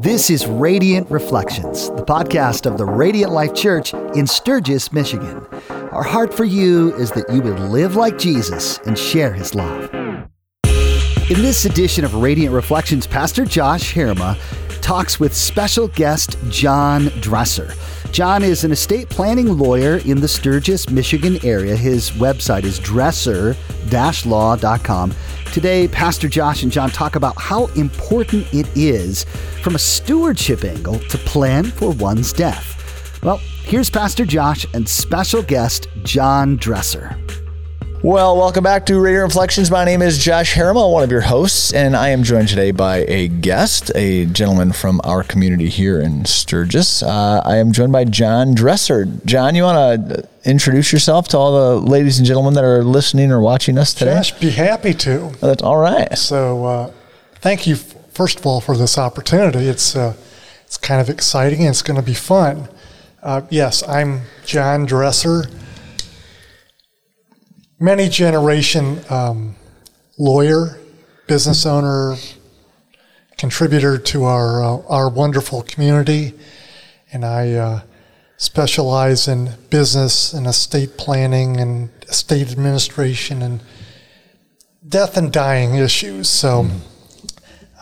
This 0.00 0.28
is 0.28 0.46
Radiant 0.46 1.10
Reflections, 1.10 1.88
the 1.90 2.04
podcast 2.04 2.66
of 2.66 2.78
the 2.78 2.84
Radiant 2.84 3.32
Life 3.32 3.54
Church 3.54 3.94
in 4.14 4.26
Sturgis, 4.26 4.92
Michigan. 4.92 5.46
Our 5.92 6.02
heart 6.02 6.34
for 6.34 6.44
you 6.44 6.94
is 6.94 7.10
that 7.12 7.32
you 7.32 7.40
would 7.42 7.60
live 7.60 7.94
like 7.94 8.18
Jesus 8.18 8.78
and 8.86 8.98
share 8.98 9.32
his 9.32 9.54
love. 9.54 9.92
In 10.64 11.40
this 11.42 11.64
edition 11.64 12.04
of 12.04 12.14
Radiant 12.14 12.54
Reflections, 12.54 13.06
Pastor 13.06 13.44
Josh 13.44 13.94
Herma 13.94 14.36
talks 14.80 15.20
with 15.20 15.34
special 15.34 15.88
guest 15.88 16.36
John 16.48 17.04
Dresser. 17.20 17.72
John 18.10 18.42
is 18.42 18.64
an 18.64 18.72
estate 18.72 19.08
planning 19.08 19.56
lawyer 19.58 19.96
in 19.98 20.20
the 20.20 20.28
Sturgis, 20.28 20.90
Michigan 20.90 21.38
area. 21.44 21.76
His 21.76 22.10
website 22.12 22.64
is 22.64 22.78
dresser-law.com. 23.88 25.14
Today, 25.52 25.88
Pastor 25.88 26.28
Josh 26.28 26.62
and 26.62 26.72
John 26.72 26.90
talk 26.90 27.16
about 27.16 27.40
how 27.40 27.66
important 27.76 28.46
it 28.52 28.66
is 28.74 29.24
from 29.62 29.74
a 29.74 29.78
stewardship 29.78 30.64
angle 30.64 30.98
to 30.98 31.18
plan 31.18 31.64
for 31.64 31.90
one's 31.92 32.32
death. 32.32 33.22
Well, 33.22 33.38
here's 33.62 33.88
Pastor 33.88 34.26
Josh 34.26 34.66
and 34.74 34.88
special 34.88 35.42
guest 35.42 35.88
John 36.02 36.56
Dresser. 36.56 37.16
Well, 38.04 38.36
welcome 38.36 38.62
back 38.62 38.84
to 38.86 39.00
Radiant 39.00 39.28
Reflections. 39.28 39.70
My 39.70 39.86
name 39.86 40.02
is 40.02 40.18
Josh 40.18 40.52
Harriman, 40.52 40.90
one 40.90 41.02
of 41.02 41.10
your 41.10 41.22
hosts, 41.22 41.72
and 41.72 41.96
I 41.96 42.10
am 42.10 42.22
joined 42.22 42.48
today 42.48 42.70
by 42.70 42.98
a 43.08 43.28
guest, 43.28 43.90
a 43.94 44.26
gentleman 44.26 44.72
from 44.72 45.00
our 45.04 45.22
community 45.22 45.70
here 45.70 46.02
in 46.02 46.26
Sturgis. 46.26 47.02
Uh, 47.02 47.40
I 47.42 47.56
am 47.56 47.72
joined 47.72 47.92
by 47.92 48.04
John 48.04 48.54
Dresser. 48.54 49.06
John, 49.24 49.54
you 49.54 49.62
want 49.62 50.06
to 50.10 50.28
introduce 50.44 50.92
yourself 50.92 51.28
to 51.28 51.38
all 51.38 51.80
the 51.80 51.80
ladies 51.80 52.18
and 52.18 52.26
gentlemen 52.26 52.52
that 52.52 52.64
are 52.64 52.84
listening 52.84 53.32
or 53.32 53.40
watching 53.40 53.78
us 53.78 53.94
today? 53.94 54.16
Josh, 54.16 54.32
be 54.32 54.50
happy 54.50 54.92
to. 54.92 55.20
Oh, 55.22 55.30
that's 55.40 55.62
all 55.62 55.78
right. 55.78 56.14
So, 56.18 56.66
uh, 56.66 56.92
thank 57.36 57.66
you, 57.66 57.74
first 57.74 58.38
of 58.38 58.44
all, 58.44 58.60
for 58.60 58.76
this 58.76 58.98
opportunity. 58.98 59.60
It's 59.60 59.96
uh, 59.96 60.14
it's 60.66 60.76
kind 60.76 61.00
of 61.00 61.08
exciting 61.08 61.60
and 61.60 61.70
it's 61.70 61.80
going 61.80 61.98
to 61.98 62.04
be 62.04 62.12
fun. 62.12 62.68
Uh, 63.22 63.40
yes, 63.48 63.82
I'm 63.88 64.24
John 64.44 64.84
Dresser 64.84 65.44
many 67.84 68.08
generation 68.08 68.98
um, 69.10 69.54
lawyer, 70.16 70.80
business 71.26 71.66
owner, 71.66 72.16
contributor 73.36 73.98
to 73.98 74.24
our 74.24 74.64
uh, 74.64 74.82
our 74.88 75.10
wonderful 75.10 75.62
community, 75.62 76.32
and 77.12 77.26
I 77.26 77.52
uh, 77.52 77.82
specialize 78.38 79.28
in 79.28 79.50
business 79.68 80.32
and 80.32 80.46
estate 80.46 80.96
planning 80.96 81.60
and 81.60 81.90
estate 82.08 82.50
administration 82.50 83.42
and 83.42 83.62
death 84.88 85.16
and 85.16 85.30
dying 85.32 85.74
issues. 85.74 86.28
So. 86.28 86.64
Mm. 86.64 86.80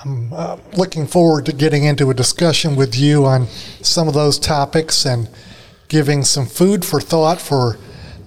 I'm 0.04 0.32
uh, 0.32 0.56
looking 0.76 1.06
forward 1.06 1.46
to 1.46 1.52
getting 1.52 1.84
into 1.84 2.10
a 2.10 2.14
discussion 2.14 2.74
with 2.74 2.98
you 2.98 3.24
on 3.24 3.46
some 3.82 4.08
of 4.08 4.14
those 4.14 4.36
topics 4.36 5.06
and 5.06 5.28
giving 5.86 6.24
some 6.24 6.44
food 6.44 6.84
for 6.84 7.00
thought 7.00 7.40
for 7.40 7.78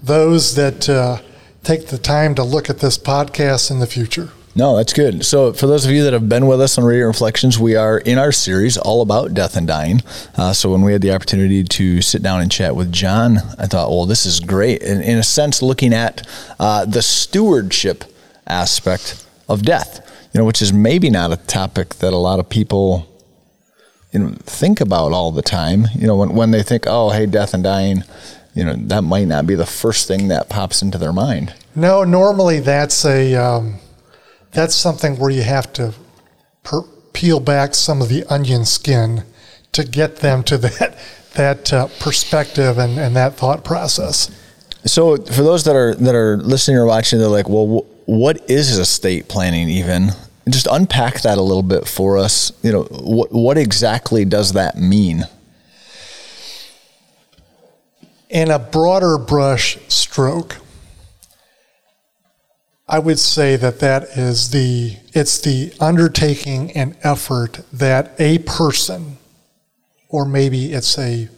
those 0.02 0.56
that 0.56 0.88
uh, 0.88 1.18
take 1.66 1.88
the 1.88 1.98
time 1.98 2.36
to 2.36 2.44
look 2.44 2.70
at 2.70 2.80
this 2.80 2.98
podcast 2.98 3.72
in 3.72 3.80
the 3.80 3.88
future. 3.88 4.30
No, 4.58 4.78
that's 4.78 4.94
good. 4.94 5.26
So, 5.26 5.52
for 5.52 5.68
those 5.68 5.86
of 5.86 5.92
you 5.92 6.04
that 6.04 6.14
have 6.14 6.30
been 6.30 6.48
with 6.48 6.62
us 6.62 6.78
on 6.78 6.86
Radiant 6.86 7.08
Reflections, 7.08 7.60
we 7.60 7.76
are 7.76 7.98
in 7.98 8.18
our 8.18 8.32
series 8.32 8.78
all 8.78 9.02
about 9.02 9.34
death 9.34 9.58
and 9.58 9.68
dying. 9.68 10.02
Uh, 10.38 10.54
so, 10.54 10.72
when 10.72 10.84
we 10.84 10.94
had 10.94 11.02
the 11.02 11.12
opportunity 11.12 11.64
to 11.66 12.02
sit 12.02 12.24
down 12.24 12.40
and 12.40 12.50
chat 12.50 12.74
with 12.74 12.90
John, 12.90 13.40
I 13.60 13.66
thought, 13.66 13.90
well, 13.90 14.06
this 14.06 14.26
is 14.26 14.40
great. 14.40 14.82
And 14.82 15.04
in 15.04 15.18
a 15.18 15.24
sense, 15.24 15.62
looking 15.62 15.94
at 15.94 16.26
uh, 16.58 16.86
the 16.86 17.02
stewardship 17.02 18.06
aspect 18.48 19.28
of 19.50 19.64
death, 19.64 20.00
you 20.34 20.40
know, 20.40 20.46
which 20.46 20.62
is 20.62 20.72
maybe 20.72 21.10
not 21.10 21.34
a 21.34 21.38
topic 21.38 21.96
that 21.96 22.14
a 22.14 22.18
lot 22.18 22.40
of 22.40 22.48
people 22.48 23.12
you 24.14 24.20
know, 24.20 24.30
think 24.44 24.80
about 24.80 25.12
all 25.12 25.32
the 25.32 25.42
time. 25.42 25.88
You 25.96 26.08
know, 26.08 26.16
when, 26.16 26.30
when 26.30 26.52
they 26.52 26.64
think, 26.64 26.86
oh, 26.88 27.10
hey, 27.10 27.26
death 27.26 27.54
and 27.54 27.64
dying, 27.64 28.04
you 28.56 28.64
know 28.64 28.73
that 28.75 29.03
might 29.03 29.28
not 29.28 29.45
be 29.45 29.53
the 29.53 29.66
first 29.66 30.08
thing 30.08 30.30
that 30.30 30.50
pops 30.50 30.81
into 30.81 30.98
their 30.98 31.14
mind. 31.14 31.53
No, 31.75 32.03
normally 32.03 32.59
that's 32.62 33.06
a 33.06 33.35
um, 33.35 33.75
that's 34.52 34.74
something 34.74 35.18
where 35.18 35.30
you 35.30 35.44
have 35.44 35.72
to 35.74 35.94
per- 36.63 36.88
peel 37.13 37.40
back 37.40 37.75
some 37.75 38.02
of 38.02 38.09
the 38.09 38.24
onion 38.25 38.66
skin 38.66 39.24
to 39.74 39.84
get 39.84 40.18
them 40.18 40.41
to 40.44 40.57
that 40.57 40.97
that 41.34 41.74
uh, 41.74 41.88
perspective 42.00 42.78
and, 42.78 42.97
and 42.97 43.16
that 43.16 43.35
thought 43.35 43.63
process. 43.63 44.31
So, 44.85 45.18
for 45.18 45.44
those 45.44 45.63
that 45.66 45.75
are 45.75 45.94
that 45.96 46.16
are 46.16 46.38
listening 46.38 46.78
or 46.78 46.85
watching, 46.85 47.19
they're 47.19 47.28
like, 47.28 47.50
"Well, 47.50 47.68
wh- 47.68 48.07
what 48.09 48.50
is 48.50 48.78
estate 48.78 49.28
planning 49.28 49.69
even?" 49.69 50.12
Just 50.47 50.68
unpack 50.69 51.22
that 51.22 51.40
a 51.40 51.41
little 51.41 51.63
bit 51.63 51.88
for 51.88 52.18
us. 52.18 52.51
You 52.63 52.72
know, 52.72 52.84
what 52.84 53.31
what 53.34 53.57
exactly 53.57 54.25
does 54.25 54.53
that 54.53 54.78
mean? 54.78 55.24
In 58.30 58.52
a 58.52 58.59
broader 58.59 59.18
brush 59.18 59.78
stroke, 59.88 60.58
I 62.88 63.00
would 63.00 63.19
say 63.19 63.56
that 63.56 63.80
that 63.80 64.03
is 64.16 64.52
the 64.52 64.97
it's 65.13 65.40
the 65.40 65.74
undertaking 65.80 66.72
and 66.72 66.96
effort 67.03 67.62
that 67.74 68.13
a 68.19 68.40
person, 68.40 69.18
or 70.08 70.25
maybe 70.25 70.72
it's 70.72 70.97
a 71.00 71.30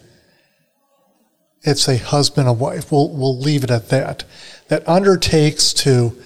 it's 1.62 1.88
a 1.88 1.98
husband 1.98 2.50
and 2.50 2.59
wife. 2.59 2.92
We'll 2.92 3.09
we'll 3.09 3.38
leave 3.38 3.64
it 3.64 3.72
at 3.72 3.90
that. 3.90 4.25
That 4.68 4.88
undertakes 4.90 5.74
to 5.75 6.18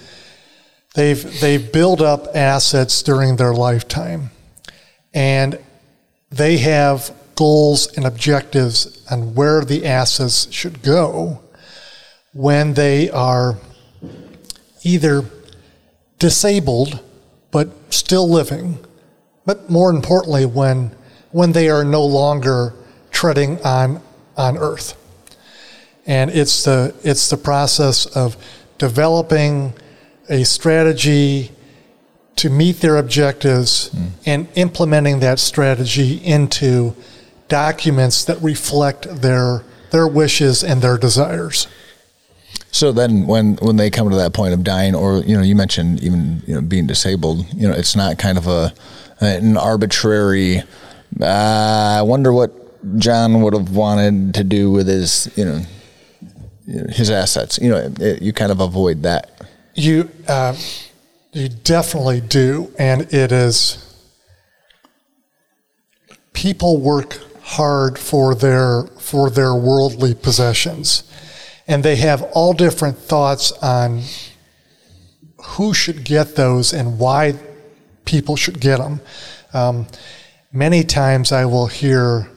they've 0.94 1.40
they've 1.40 1.72
built 1.72 2.00
up 2.00 2.26
assets 2.34 3.00
during 3.02 3.36
their 3.36 3.54
lifetime, 3.54 4.30
and 5.14 5.58
they 6.30 6.58
have 6.58 7.14
goals 7.34 7.86
and 7.96 8.04
objectives 8.04 9.04
and 9.10 9.34
where 9.34 9.64
the 9.64 9.86
assets 9.86 10.52
should 10.52 10.82
go 10.82 11.40
when 12.32 12.74
they 12.74 13.10
are 13.10 13.58
either 14.82 15.24
disabled 16.18 17.00
but 17.50 17.68
still 17.92 18.28
living, 18.28 18.78
but 19.44 19.68
more 19.68 19.90
importantly, 19.90 20.46
when, 20.46 20.90
when 21.30 21.52
they 21.52 21.68
are 21.68 21.84
no 21.84 22.04
longer 22.04 22.72
treading 23.10 23.60
on, 23.62 24.00
on 24.36 24.56
earth. 24.56 24.98
And 26.06 26.30
it's 26.30 26.64
the, 26.64 26.94
it's 27.04 27.28
the 27.30 27.36
process 27.36 28.06
of 28.06 28.36
developing 28.78 29.74
a 30.28 30.44
strategy 30.44 31.50
to 32.36 32.50
meet 32.50 32.80
their 32.80 32.96
objectives 32.96 33.90
mm. 33.90 34.10
and 34.24 34.48
implementing 34.54 35.20
that 35.20 35.38
strategy 35.38 36.16
into 36.24 36.96
documents 37.52 38.24
that 38.24 38.40
reflect 38.40 39.20
their 39.20 39.62
their 39.90 40.08
wishes 40.08 40.64
and 40.64 40.80
their 40.80 40.96
desires. 40.96 41.66
So 42.70 42.92
then, 42.92 43.26
when 43.26 43.56
when 43.56 43.76
they 43.76 43.90
come 43.90 44.08
to 44.08 44.16
that 44.16 44.32
point 44.32 44.54
of 44.54 44.64
dying, 44.64 44.94
or 44.94 45.18
you 45.18 45.36
know, 45.36 45.42
you 45.42 45.54
mentioned 45.54 46.02
even 46.02 46.42
you 46.46 46.54
know 46.54 46.62
being 46.62 46.86
disabled, 46.86 47.44
you 47.52 47.68
know, 47.68 47.74
it's 47.74 47.94
not 47.94 48.16
kind 48.16 48.38
of 48.38 48.46
a 48.46 48.72
an 49.20 49.58
arbitrary. 49.58 50.62
Uh, 51.20 51.98
I 51.98 52.02
wonder 52.02 52.32
what 52.32 52.50
John 52.98 53.42
would 53.42 53.52
have 53.52 53.76
wanted 53.76 54.32
to 54.34 54.44
do 54.44 54.70
with 54.70 54.88
his 54.88 55.30
you 55.36 55.44
know 55.44 55.60
his 56.88 57.10
assets. 57.10 57.58
You 57.60 57.68
know, 57.68 57.92
it, 58.00 58.22
you 58.22 58.32
kind 58.32 58.50
of 58.50 58.60
avoid 58.60 59.02
that. 59.02 59.30
You 59.74 60.08
uh, 60.26 60.56
you 61.32 61.50
definitely 61.50 62.22
do, 62.22 62.72
and 62.78 63.02
it 63.12 63.30
is 63.30 63.76
people 66.32 66.80
work 66.80 67.18
hard 67.52 67.98
for 67.98 68.34
their 68.34 68.84
for 68.98 69.30
their 69.30 69.54
worldly 69.54 70.14
possessions. 70.14 71.04
And 71.68 71.84
they 71.84 71.96
have 71.96 72.22
all 72.34 72.52
different 72.52 72.98
thoughts 72.98 73.52
on 73.62 74.02
who 75.42 75.74
should 75.74 76.04
get 76.04 76.36
those 76.36 76.72
and 76.72 76.98
why 76.98 77.34
people 78.04 78.36
should 78.36 78.60
get 78.60 78.78
them 78.78 79.00
um, 79.52 79.86
many 80.52 80.82
times 80.82 81.32
i 81.32 81.44
will 81.44 81.66
hear 81.66 82.28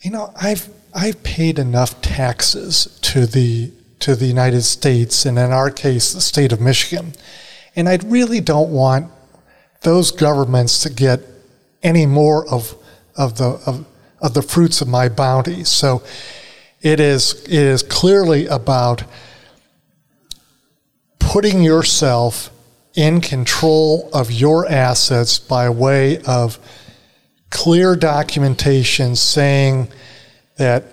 you 0.00 0.10
know 0.10 0.32
i've 0.40 0.68
i've 0.94 1.22
paid 1.22 1.58
enough 1.58 2.00
taxes 2.00 2.98
to 3.02 3.26
the 3.26 3.70
to 3.98 4.14
the 4.14 4.26
united 4.26 4.62
states 4.62 5.26
and 5.26 5.38
in 5.38 5.52
our 5.52 5.70
case 5.70 6.12
the 6.12 6.20
state 6.20 6.52
of 6.52 6.60
michigan 6.60 7.12
and 7.76 7.88
i 7.88 7.98
really 8.06 8.40
don't 8.40 8.70
want 8.70 9.10
those 9.82 10.10
governments 10.10 10.82
to 10.82 10.90
get 10.90 11.20
any 11.82 12.06
more 12.06 12.48
of 12.48 12.74
of 13.16 13.36
the 13.38 13.60
of 13.66 13.86
of 14.20 14.34
the 14.34 14.42
fruits 14.42 14.80
of 14.80 14.88
my 14.88 15.08
bounty. 15.08 15.64
So 15.64 16.02
it 16.82 17.00
is, 17.00 17.42
it 17.44 17.52
is 17.52 17.82
clearly 17.82 18.46
about 18.46 19.04
putting 21.18 21.62
yourself 21.62 22.50
in 22.94 23.20
control 23.20 24.10
of 24.12 24.32
your 24.32 24.68
assets 24.68 25.38
by 25.38 25.68
way 25.68 26.18
of 26.22 26.58
clear 27.50 27.94
documentation 27.96 29.14
saying 29.14 29.88
that 30.56 30.84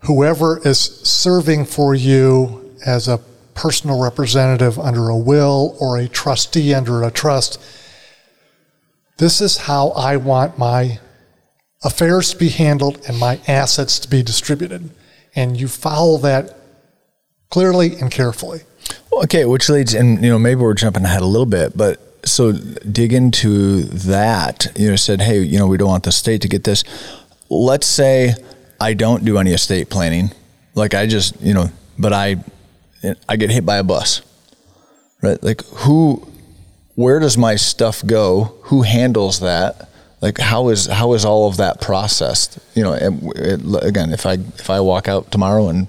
whoever 0.00 0.58
is 0.66 0.78
serving 0.78 1.64
for 1.64 1.94
you 1.94 2.74
as 2.84 3.08
a 3.08 3.18
personal 3.54 4.00
representative 4.00 4.78
under 4.78 5.08
a 5.08 5.16
will 5.16 5.76
or 5.80 5.98
a 5.98 6.08
trustee 6.08 6.74
under 6.74 7.02
a 7.02 7.10
trust, 7.10 7.60
this 9.16 9.40
is 9.40 9.56
how 9.56 9.88
I 9.90 10.16
want 10.16 10.58
my 10.58 11.00
affairs 11.86 12.32
to 12.32 12.36
be 12.36 12.48
handled 12.48 13.00
and 13.08 13.18
my 13.18 13.40
assets 13.46 13.98
to 14.00 14.08
be 14.08 14.22
distributed. 14.22 14.90
And 15.34 15.58
you 15.58 15.68
follow 15.68 16.18
that 16.18 16.58
clearly 17.48 17.96
and 17.96 18.10
carefully. 18.10 18.60
Okay, 19.12 19.44
which 19.44 19.68
leads, 19.68 19.94
and 19.94 20.22
you 20.22 20.30
know, 20.30 20.38
maybe 20.38 20.60
we're 20.60 20.74
jumping 20.74 21.04
ahead 21.04 21.22
a 21.22 21.26
little 21.26 21.46
bit, 21.46 21.76
but 21.76 22.00
so 22.24 22.52
dig 22.52 23.12
into 23.12 23.82
that. 23.82 24.66
You 24.76 24.90
know, 24.90 24.96
said, 24.96 25.20
hey, 25.20 25.40
you 25.40 25.58
know, 25.58 25.66
we 25.66 25.76
don't 25.76 25.88
want 25.88 26.04
the 26.04 26.12
state 26.12 26.42
to 26.42 26.48
get 26.48 26.64
this. 26.64 26.84
Let's 27.48 27.86
say 27.86 28.34
I 28.80 28.94
don't 28.94 29.24
do 29.24 29.38
any 29.38 29.52
estate 29.52 29.88
planning, 29.88 30.32
like 30.74 30.92
I 30.94 31.06
just, 31.06 31.40
you 31.40 31.54
know, 31.54 31.70
but 31.98 32.12
I, 32.12 32.36
I 33.28 33.36
get 33.36 33.50
hit 33.50 33.64
by 33.64 33.76
a 33.76 33.84
bus, 33.84 34.22
right? 35.22 35.40
Like 35.42 35.64
who, 35.66 36.26
where 36.94 37.20
does 37.20 37.38
my 37.38 37.56
stuff 37.56 38.04
go? 38.04 38.56
Who 38.64 38.82
handles 38.82 39.40
that? 39.40 39.88
Like 40.20 40.38
how 40.38 40.68
is 40.68 40.86
how 40.86 41.12
is 41.12 41.24
all 41.24 41.48
of 41.48 41.58
that 41.58 41.80
processed? 41.80 42.58
You 42.74 42.82
know, 42.82 42.92
it, 42.92 43.12
it, 43.36 43.84
again, 43.84 44.12
if 44.12 44.24
I 44.24 44.34
if 44.34 44.70
I 44.70 44.80
walk 44.80 45.08
out 45.08 45.30
tomorrow 45.30 45.68
and 45.68 45.88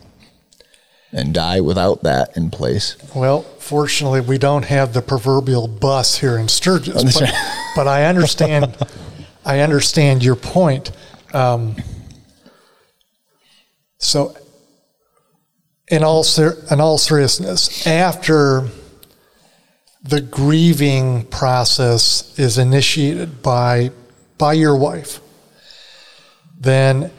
and 1.11 1.33
die 1.33 1.61
without 1.61 2.03
that 2.03 2.35
in 2.35 2.51
place. 2.51 2.97
Well, 3.15 3.41
fortunately, 3.41 4.21
we 4.21 4.37
don't 4.37 4.65
have 4.65 4.93
the 4.93 5.01
proverbial 5.01 5.67
bus 5.67 6.17
here 6.17 6.37
in 6.37 6.47
Sturgis, 6.49 7.19
but, 7.19 7.33
but 7.75 7.87
I 7.87 8.05
understand. 8.05 8.75
I 9.45 9.61
understand 9.61 10.25
your 10.25 10.35
point. 10.35 10.91
Um, 11.33 11.77
so, 13.97 14.35
in 15.87 16.03
all 16.03 16.23
ser- 16.23 16.61
in 16.69 16.81
all 16.81 16.97
seriousness, 16.97 17.87
after 17.87 18.67
the 20.03 20.21
grieving 20.21 21.25
process 21.25 22.37
is 22.37 22.57
initiated 22.57 23.41
by 23.41 23.91
by 24.37 24.53
your 24.53 24.75
wife, 24.75 25.19
then 26.59 27.11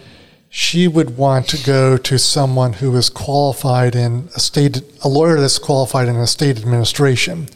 she 0.50 0.88
would 0.88 1.16
want 1.16 1.46
to 1.48 1.62
go 1.64 1.96
to 1.96 2.18
someone 2.18 2.74
who 2.74 2.94
is 2.96 3.10
qualified 3.10 3.94
in 3.94 4.28
a 4.34 4.40
state, 4.40 4.80
a 5.04 5.08
lawyer 5.08 5.40
that's 5.40 5.58
qualified 5.58 6.08
in 6.08 6.16
estate 6.16 6.58
administration. 6.58 7.48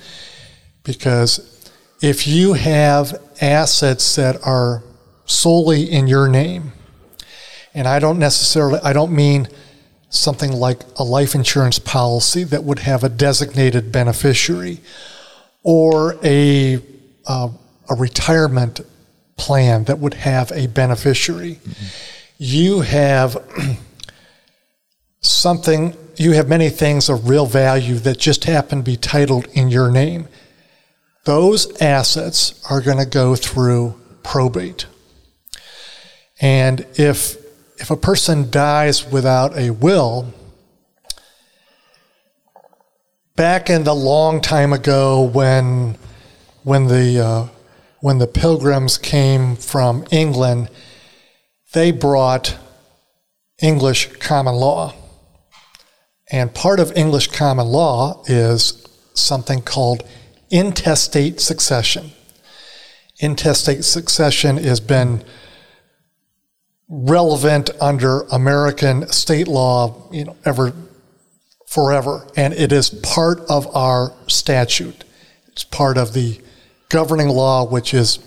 Because 0.85 1.71
if 2.03 2.27
you 2.27 2.53
have 2.53 3.21
assets 3.41 4.17
that 4.17 4.37
are 4.47 4.83
solely 5.25 5.91
in 5.91 6.07
your 6.07 6.29
name, 6.29 6.73
and 7.75 7.89
I 7.89 7.99
don't 7.99 8.19
necessarily, 8.19 8.81
I 8.85 8.93
don't 8.93 9.13
mean 9.13 9.49
something 10.11 10.53
like 10.53 10.81
a 10.97 11.05
life 11.05 11.35
insurance 11.35 11.79
policy 11.79 12.45
that 12.45 12.63
would 12.65 12.81
have 12.81 13.03
a 13.03 13.09
designated 13.09 13.91
beneficiary 13.91 14.81
or 15.63 16.17
a, 16.23 16.79
uh, 17.27 17.49
a 17.89 17.95
retirement 17.95 18.81
plan 19.45 19.85
that 19.85 19.99
would 19.99 20.15
have 20.15 20.51
a 20.53 20.67
beneficiary. 20.69 21.55
Mm-hmm 21.57 22.13
you 22.43 22.81
have 22.81 23.39
something, 25.21 25.97
you 26.17 26.33
have 26.33 26.49
many 26.49 26.69
things 26.69 27.09
of 27.09 27.29
real 27.29 27.47
value 27.47 27.95
that 27.95 28.19
just 28.19 28.45
happen 28.45 28.79
to 28.79 28.85
be 28.85 28.97
titled 28.97 29.47
in 29.53 29.69
your 29.69 29.93
name. 29.93 30.27
Those 31.25 31.81
assets 31.81 32.61
are 32.69 32.81
going 32.81 32.99
to 32.99 33.07
go 33.07 33.37
through 33.37 33.95
probate. 34.25 34.87
And 36.41 36.85
if, 36.95 37.37
if 37.79 37.93
a 37.93 37.97
person 37.97 38.51
dies 38.51 39.09
without 39.09 39.57
a 39.57 39.71
will, 39.71 40.35
back 43.37 43.71
in 43.71 43.85
the 43.85 43.95
long 43.95 44.41
time 44.41 44.73
ago 44.73 45.23
when, 45.23 45.97
when, 46.65 46.89
the, 46.89 47.21
uh, 47.25 47.49
when 48.03 48.19
the 48.19 48.27
pilgrims 48.27 48.99
came 48.99 49.55
from 49.55 50.05
England, 50.11 50.69
they 51.73 51.93
brought 51.93 52.59
English 53.63 54.13
common 54.19 54.57
law. 54.57 54.93
And 56.33 56.53
part 56.53 56.81
of 56.81 56.91
English 56.97 57.29
common 57.29 57.69
law 57.69 58.25
is 58.27 58.85
something 59.15 59.63
called 59.63 60.03
intestate 60.51 61.41
succession. 61.41 62.11
Intestate 63.21 63.85
succession 63.85 64.57
has 64.57 64.81
been 64.81 65.23
relevant 66.89 67.71
under 67.81 68.23
American 68.33 69.07
state 69.13 69.47
law, 69.47 70.09
you 70.11 70.25
know, 70.25 70.37
ever 70.45 70.73
forever, 71.69 72.27
and 72.37 72.53
it 72.53 72.73
is 72.73 72.91
part 72.91 73.43
of 73.49 73.77
our 73.77 74.13
statute. 74.27 75.05
It's 75.53 75.63
part 75.63 75.97
of 75.97 76.15
the 76.15 76.42
governing 76.93 77.29
law, 77.29 77.65
which 77.65 77.93
is 77.93 78.21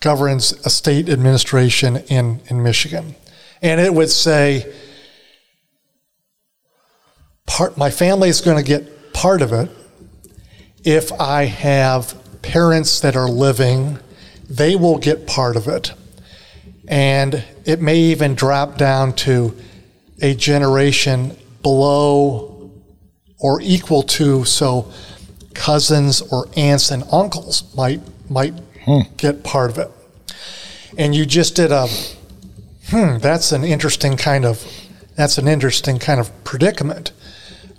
governs 0.00 0.52
estate 0.64 1.08
administration 1.08 1.96
in, 2.08 2.40
in 2.48 2.62
Michigan. 2.62 3.14
And 3.60 3.80
it 3.80 3.92
would 3.92 4.10
say, 4.10 4.72
part, 7.46 7.76
my 7.76 7.90
family 7.90 8.28
is 8.28 8.40
going 8.40 8.56
to 8.56 8.62
get 8.62 9.12
part 9.12 9.42
of 9.42 9.52
it 9.52 9.68
if 10.86 11.10
I 11.20 11.46
have 11.46 12.14
parents 12.42 13.00
that 13.00 13.16
are 13.16 13.28
living, 13.28 13.98
they 14.48 14.76
will 14.76 14.98
get 14.98 15.26
part 15.26 15.56
of 15.56 15.66
it. 15.66 15.92
And 16.86 17.44
it 17.64 17.80
may 17.82 17.98
even 17.98 18.36
drop 18.36 18.78
down 18.78 19.14
to 19.14 19.56
a 20.22 20.34
generation 20.34 21.36
below 21.60 22.70
or 23.40 23.60
equal 23.60 24.04
to, 24.04 24.44
so 24.44 24.92
cousins 25.56 26.20
or 26.20 26.48
aunts 26.56 26.90
and 26.90 27.02
uncles 27.10 27.64
might 27.74 28.00
might 28.30 28.52
hmm. 28.84 29.00
get 29.16 29.42
part 29.42 29.70
of 29.70 29.78
it. 29.78 29.90
And 30.98 31.14
you 31.14 31.26
just 31.26 31.56
did 31.56 31.72
a, 31.72 31.86
hmm, 32.88 33.18
that's 33.18 33.52
an 33.52 33.64
interesting 33.64 34.16
kind 34.16 34.44
of, 34.44 34.64
that's 35.14 35.38
an 35.38 35.48
interesting 35.48 35.98
kind 35.98 36.20
of 36.20 36.30
predicament. 36.44 37.12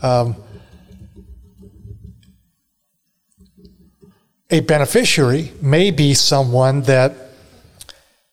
Um, 0.01 0.35
a 4.49 4.59
beneficiary 4.61 5.51
may 5.61 5.91
be 5.91 6.13
someone 6.13 6.83
that 6.83 7.15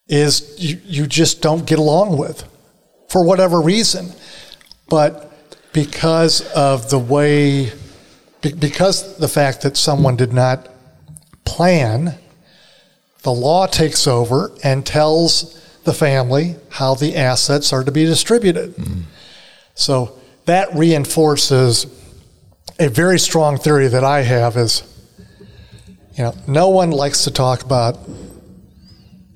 is 0.07 0.55
you, 0.59 0.81
you 0.85 1.07
just 1.07 1.41
don't 1.41 1.67
get 1.67 1.79
along 1.79 2.19
with 2.19 2.45
for 3.09 3.25
whatever 3.25 3.61
reason. 3.61 4.13
But 4.89 5.33
because 5.73 6.43
of 6.53 6.91
the 6.91 6.99
way, 6.99 7.73
because 8.53 9.17
the 9.19 9.29
fact 9.29 9.63
that 9.63 9.77
someone 9.77 10.17
did 10.17 10.33
not 10.33 10.69
plan 11.45 12.19
the 13.23 13.33
law 13.33 13.67
takes 13.67 14.07
over 14.07 14.53
and 14.63 14.85
tells 14.85 15.61
the 15.85 15.95
family 15.95 16.57
how 16.71 16.95
the 16.95 17.17
assets 17.17 17.73
are 17.73 17.83
to 17.83 17.91
be 17.91 18.05
distributed. 18.05 18.77
Mm. 18.77 19.05
So 19.75 20.19
that 20.45 20.75
reinforces 20.75 21.87
a 22.79 22.89
very 22.89 23.19
strong 23.19 23.57
theory 23.59 23.89
that 23.89 24.05
I 24.05 24.23
have 24.23 24.57
is 24.57 24.83
you 26.15 26.25
know 26.25 26.35
no 26.47 26.69
one 26.69 26.91
likes 26.91 27.25
to 27.25 27.31
talk 27.31 27.63
about 27.63 27.99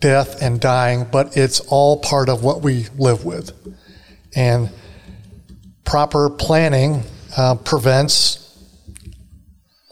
death 0.00 0.42
and 0.42 0.60
dying 0.60 1.06
but 1.10 1.36
it's 1.36 1.60
all 1.60 1.98
part 1.98 2.28
of 2.28 2.42
what 2.42 2.62
we 2.62 2.86
live 2.96 3.24
with 3.24 3.52
and 4.34 4.70
proper 5.84 6.30
planning 6.30 7.02
uh, 7.36 7.54
prevents 7.56 8.47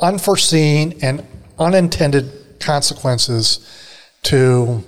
unforeseen 0.00 0.98
and 1.02 1.26
unintended 1.58 2.30
consequences 2.60 3.60
to 4.24 4.84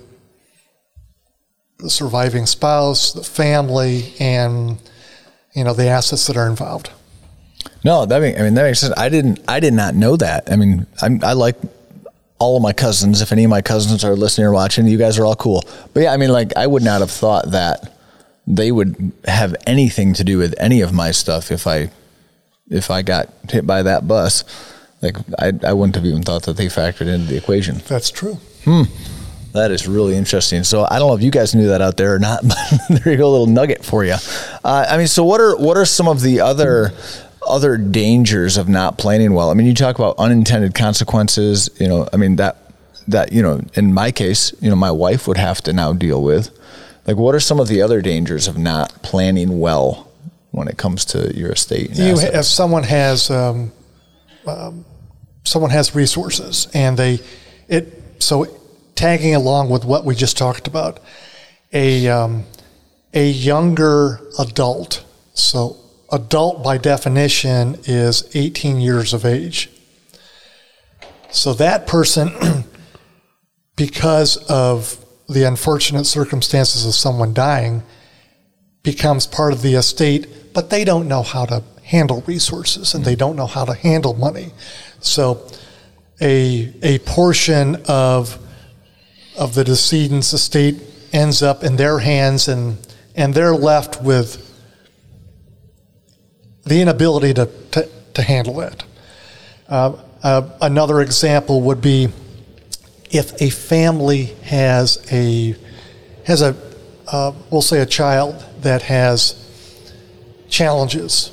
the 1.79 1.89
surviving 1.89 2.45
spouse, 2.45 3.13
the 3.13 3.23
family, 3.23 4.13
and 4.19 4.77
you 5.55 5.63
know 5.63 5.73
the 5.73 5.87
assets 5.87 6.27
that 6.27 6.37
are 6.37 6.47
involved. 6.47 6.91
No, 7.83 8.05
that 8.05 8.21
I 8.21 8.41
mean 8.41 8.53
that 8.53 8.63
makes 8.63 8.79
sense. 8.79 8.93
I 8.97 9.09
didn't. 9.09 9.39
I 9.47 9.59
did 9.59 9.73
not 9.73 9.95
know 9.95 10.17
that. 10.17 10.51
I 10.51 10.55
mean, 10.55 10.85
I'm, 11.01 11.23
I 11.23 11.33
like 11.33 11.55
all 12.37 12.57
of 12.57 12.63
my 12.63 12.73
cousins. 12.73 13.21
If 13.21 13.31
any 13.31 13.43
of 13.43 13.49
my 13.49 13.61
cousins 13.61 14.03
are 14.03 14.15
listening 14.15 14.47
or 14.47 14.51
watching, 14.51 14.87
you 14.87 14.97
guys 14.97 15.17
are 15.17 15.25
all 15.25 15.35
cool. 15.35 15.63
But 15.93 16.03
yeah, 16.03 16.13
I 16.13 16.17
mean, 16.17 16.31
like 16.31 16.55
I 16.57 16.67
would 16.67 16.83
not 16.83 16.99
have 17.01 17.11
thought 17.11 17.51
that 17.51 17.93
they 18.45 18.71
would 18.71 19.13
have 19.25 19.55
anything 19.65 20.13
to 20.15 20.23
do 20.23 20.37
with 20.37 20.55
any 20.59 20.81
of 20.81 20.91
my 20.91 21.11
stuff 21.11 21.51
if 21.51 21.67
I 21.67 21.91
if 22.69 22.91
I 22.91 23.01
got 23.01 23.29
hit 23.49 23.65
by 23.65 23.83
that 23.83 24.07
bus. 24.07 24.43
Like 25.01 25.17
I, 25.37 25.53
I 25.63 25.73
wouldn't 25.73 25.95
have 25.95 26.05
even 26.05 26.23
thought 26.23 26.43
that 26.43 26.57
they 26.57 26.67
factored 26.67 27.07
into 27.07 27.27
the 27.27 27.37
equation. 27.37 27.77
That's 27.87 28.11
true. 28.11 28.35
Hmm. 28.65 28.83
That 29.53 29.71
is 29.71 29.87
really 29.87 30.15
interesting. 30.15 30.63
So 30.63 30.85
I 30.89 30.99
don't 30.99 31.09
know 31.09 31.15
if 31.15 31.23
you 31.23 31.31
guys 31.31 31.55
knew 31.55 31.69
that 31.69 31.81
out 31.81 31.97
there 31.97 32.13
or 32.13 32.19
not, 32.19 32.41
but 32.47 32.57
there 32.89 33.13
you 33.13 33.17
go, 33.17 33.27
a 33.27 33.31
little 33.31 33.47
nugget 33.47 33.83
for 33.83 34.03
you. 34.03 34.15
Uh, 34.63 34.85
I 34.87 34.97
mean, 34.97 35.07
so 35.07 35.23
what 35.23 35.41
are 35.41 35.57
what 35.57 35.77
are 35.77 35.85
some 35.85 36.07
of 36.07 36.21
the 36.21 36.41
other 36.41 36.93
other 37.47 37.77
dangers 37.77 38.57
of 38.57 38.69
not 38.69 38.97
planning 38.97 39.33
well? 39.33 39.49
I 39.49 39.53
mean, 39.53 39.65
you 39.65 39.73
talk 39.73 39.97
about 39.97 40.17
unintended 40.17 40.75
consequences. 40.75 41.69
You 41.79 41.87
know, 41.87 42.07
I 42.13 42.17
mean 42.17 42.35
that 42.35 42.57
that 43.07 43.31
you 43.31 43.41
know, 43.41 43.61
in 43.73 43.93
my 43.93 44.11
case, 44.11 44.53
you 44.61 44.69
know, 44.69 44.75
my 44.75 44.91
wife 44.91 45.27
would 45.27 45.37
have 45.37 45.61
to 45.61 45.73
now 45.73 45.93
deal 45.93 46.21
with. 46.21 46.51
Like, 47.07 47.17
what 47.17 47.33
are 47.33 47.39
some 47.39 47.59
of 47.59 47.67
the 47.67 47.81
other 47.81 48.01
dangers 48.01 48.47
of 48.47 48.57
not 48.57 49.01
planning 49.01 49.59
well 49.59 50.11
when 50.51 50.67
it 50.67 50.77
comes 50.77 51.05
to 51.05 51.35
your 51.35 51.51
estate? 51.51 51.95
You, 51.95 52.19
if 52.19 52.45
someone 52.45 52.83
has 52.83 53.31
um, 53.31 53.71
um, 54.45 54.85
someone 55.49 55.71
has 55.71 55.95
resources 55.95 56.67
and 56.73 56.97
they 56.97 57.19
it 57.67 58.01
so 58.19 58.45
tagging 58.93 59.33
along 59.33 59.69
with 59.69 59.83
what 59.83 60.05
we 60.05 60.13
just 60.13 60.37
talked 60.37 60.67
about, 60.67 60.99
a 61.73 62.07
um, 62.07 62.43
a 63.13 63.27
younger 63.29 64.19
adult. 64.37 65.03
So 65.33 65.77
adult 66.11 66.63
by 66.63 66.77
definition 66.77 67.77
is 67.85 68.29
18 68.35 68.79
years 68.79 69.13
of 69.13 69.25
age. 69.25 69.69
So 71.31 71.53
that 71.53 71.87
person, 71.87 72.31
because 73.75 74.37
of 74.49 75.03
the 75.27 75.43
unfortunate 75.43 76.05
circumstances 76.05 76.85
of 76.85 76.93
someone 76.93 77.33
dying, 77.33 77.83
becomes 78.83 79.27
part 79.27 79.53
of 79.53 79.61
the 79.61 79.75
estate, 79.75 80.53
but 80.53 80.69
they 80.69 80.83
don't 80.83 81.07
know 81.07 81.21
how 81.21 81.45
to 81.45 81.63
handle 81.83 82.21
resources 82.27 82.93
and 82.93 83.03
they 83.05 83.15
don't 83.15 83.35
know 83.35 83.47
how 83.47 83.65
to 83.65 83.73
handle 83.73 84.13
money. 84.13 84.51
So 84.99 85.47
a, 86.21 86.73
a 86.81 86.99
portion 86.99 87.83
of, 87.87 88.37
of 89.37 89.55
the 89.55 89.63
decedent's 89.63 90.33
estate 90.33 90.81
ends 91.13 91.41
up 91.41 91.63
in 91.63 91.75
their 91.75 91.99
hands 91.99 92.47
and, 92.47 92.77
and 93.15 93.33
they're 93.33 93.55
left 93.55 94.01
with 94.01 94.45
the 96.65 96.81
inability 96.81 97.33
to, 97.33 97.49
to, 97.71 97.89
to 98.13 98.21
handle 98.21 98.61
it. 98.61 98.83
Uh, 99.67 99.97
uh, 100.21 100.49
another 100.61 101.01
example 101.01 101.61
would 101.61 101.81
be 101.81 102.09
if 103.11 103.41
a 103.41 103.49
family 103.49 104.25
has 104.43 105.05
a 105.11 105.55
has 106.25 106.41
a 106.41 106.55
uh, 107.07 107.33
we'll 107.49 107.61
say 107.61 107.79
a 107.81 107.85
child 107.85 108.45
that 108.61 108.83
has 108.83 109.35
challenges, 110.47 111.31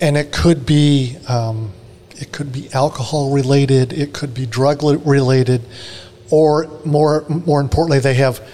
and 0.00 0.16
it 0.16 0.32
could 0.32 0.66
be 0.66 1.16
um, 1.28 1.72
it 2.20 2.32
could 2.32 2.52
be 2.52 2.68
alcohol 2.72 3.30
related, 3.30 3.92
it 3.92 4.12
could 4.12 4.34
be 4.34 4.46
drug 4.46 4.82
related, 4.82 5.62
or 6.30 6.68
more 6.84 7.24
more 7.28 7.60
importantly, 7.60 7.98
they 7.98 8.14
have 8.14 8.46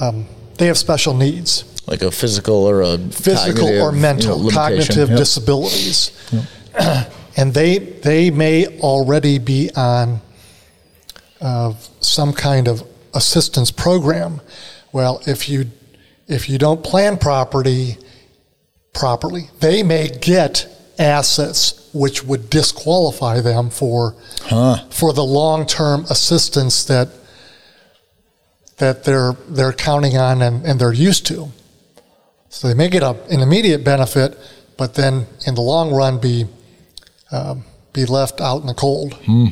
um, 0.00 0.26
they 0.56 0.66
have 0.66 0.78
special 0.78 1.14
needs, 1.14 1.64
like 1.86 2.02
a 2.02 2.10
physical 2.10 2.64
or 2.64 2.82
a 2.82 2.98
physical 2.98 3.68
or 3.68 3.92
mental 3.92 4.38
you 4.38 4.50
know, 4.50 4.50
cognitive 4.50 5.08
yep. 5.10 5.18
disabilities, 5.18 6.10
yep. 6.32 7.12
and 7.36 7.54
they 7.54 7.78
they 7.78 8.30
may 8.30 8.78
already 8.78 9.38
be 9.38 9.70
on 9.74 10.20
uh, 11.40 11.74
some 12.00 12.32
kind 12.32 12.68
of 12.68 12.82
assistance 13.14 13.70
program. 13.70 14.40
Well, 14.92 15.22
if 15.26 15.48
you 15.48 15.70
if 16.28 16.48
you 16.48 16.58
don't 16.58 16.84
plan 16.84 17.18
property 17.18 17.96
properly, 18.92 19.50
they 19.60 19.82
may 19.82 20.08
get 20.08 20.77
assets 20.98 21.88
which 21.92 22.24
would 22.24 22.50
disqualify 22.50 23.40
them 23.40 23.70
for 23.70 24.14
huh. 24.42 24.84
for 24.90 25.12
the 25.12 25.24
long 25.24 25.66
term 25.66 26.04
assistance 26.10 26.84
that 26.84 27.08
that 28.78 29.04
they're 29.04 29.32
they're 29.48 29.72
counting 29.72 30.16
on 30.16 30.42
and, 30.42 30.64
and 30.64 30.80
they're 30.80 30.92
used 30.92 31.26
to. 31.26 31.48
So 32.48 32.68
they 32.68 32.74
may 32.74 32.88
get 32.88 33.02
a, 33.02 33.10
an 33.30 33.40
immediate 33.40 33.84
benefit, 33.84 34.38
but 34.76 34.94
then 34.94 35.26
in 35.46 35.54
the 35.54 35.60
long 35.60 35.92
run 35.92 36.18
be 36.18 36.46
um, 37.30 37.64
be 37.92 38.04
left 38.06 38.40
out 38.40 38.60
in 38.60 38.66
the 38.66 38.74
cold. 38.74 39.14
Hmm. 39.14 39.46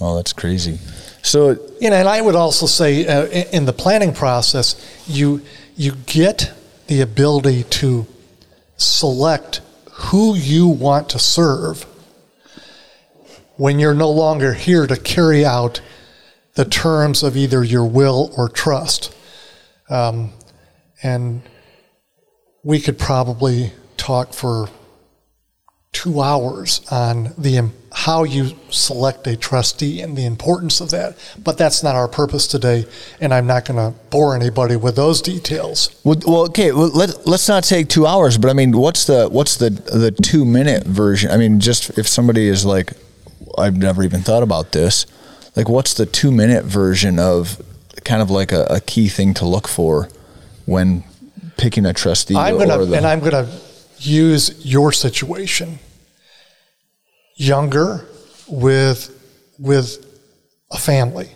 Oh, 0.00 0.16
that's 0.16 0.32
crazy. 0.32 0.78
So 1.22 1.50
you 1.80 1.90
know, 1.90 1.96
and 1.96 2.08
I 2.08 2.20
would 2.20 2.36
also 2.36 2.66
say 2.66 3.06
uh, 3.06 3.26
in 3.26 3.64
the 3.64 3.72
planning 3.72 4.14
process, 4.14 4.76
you 5.06 5.42
you 5.76 5.92
get 6.06 6.52
the 6.86 7.00
ability 7.00 7.64
to 7.64 8.06
select 8.76 9.60
who 9.98 10.36
you 10.36 10.68
want 10.68 11.08
to 11.10 11.18
serve 11.18 11.84
when 13.56 13.80
you're 13.80 13.94
no 13.94 14.10
longer 14.10 14.54
here 14.54 14.86
to 14.86 14.96
carry 14.96 15.44
out 15.44 15.80
the 16.54 16.64
terms 16.64 17.24
of 17.24 17.36
either 17.36 17.64
your 17.64 17.84
will 17.84 18.32
or 18.36 18.48
trust. 18.48 19.14
Um, 19.90 20.32
and 21.02 21.42
we 22.62 22.80
could 22.80 22.96
probably 22.96 23.72
talk 23.96 24.32
for 24.32 24.68
two 25.90 26.20
hours 26.20 26.80
on 26.92 27.34
the 27.36 27.56
how 27.92 28.22
you 28.22 28.50
select 28.70 29.26
a 29.26 29.36
trustee 29.36 30.00
and 30.00 30.16
the 30.16 30.24
importance 30.24 30.80
of 30.80 30.90
that. 30.90 31.16
But 31.42 31.58
that's 31.58 31.82
not 31.82 31.94
our 31.94 32.08
purpose 32.08 32.46
today, 32.46 32.86
and 33.20 33.32
I'm 33.32 33.46
not 33.46 33.64
going 33.64 33.76
to 33.76 33.98
bore 34.10 34.34
anybody 34.34 34.76
with 34.76 34.96
those 34.96 35.22
details. 35.22 35.98
Well, 36.04 36.16
well 36.26 36.42
okay, 36.46 36.72
well, 36.72 36.88
let 36.88 37.26
let's 37.26 37.48
not 37.48 37.64
take 37.64 37.88
two 37.88 38.06
hours. 38.06 38.36
But 38.38 38.50
I 38.50 38.52
mean, 38.52 38.76
what's 38.76 39.06
the 39.06 39.28
what's 39.28 39.56
the 39.56 39.70
the 39.70 40.10
two 40.10 40.44
minute 40.44 40.84
version? 40.84 41.30
I 41.30 41.36
mean, 41.36 41.60
just 41.60 41.98
if 41.98 42.06
somebody 42.06 42.48
is 42.48 42.64
like, 42.64 42.92
I've 43.56 43.76
never 43.76 44.02
even 44.02 44.20
thought 44.20 44.42
about 44.42 44.72
this. 44.72 45.06
Like, 45.56 45.68
what's 45.68 45.94
the 45.94 46.06
two 46.06 46.30
minute 46.30 46.64
version 46.64 47.18
of 47.18 47.60
kind 48.04 48.22
of 48.22 48.30
like 48.30 48.52
a, 48.52 48.64
a 48.70 48.80
key 48.80 49.08
thing 49.08 49.34
to 49.34 49.46
look 49.46 49.66
for 49.66 50.08
when 50.66 51.04
picking 51.56 51.86
a 51.86 51.92
trustee? 51.92 52.36
I'm 52.36 52.58
gonna 52.58 52.84
the, 52.84 52.96
and 52.96 53.06
I'm 53.06 53.20
gonna 53.20 53.48
use 53.98 54.64
your 54.64 54.92
situation. 54.92 55.78
Younger 57.40 58.04
with 58.48 59.14
with 59.58 60.04
a 60.70 60.78
family. 60.78 61.30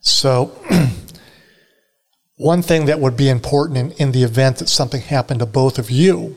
So 0.00 0.52
one 2.36 2.62
thing 2.62 2.86
that 2.86 3.00
would 3.00 3.16
be 3.16 3.28
important 3.28 3.78
in, 3.78 3.92
in 3.92 4.12
the 4.12 4.22
event 4.24 4.58
that 4.58 4.68
something 4.68 5.00
happened 5.00 5.40
to 5.40 5.46
both 5.46 5.78
of 5.78 5.90
you 5.90 6.36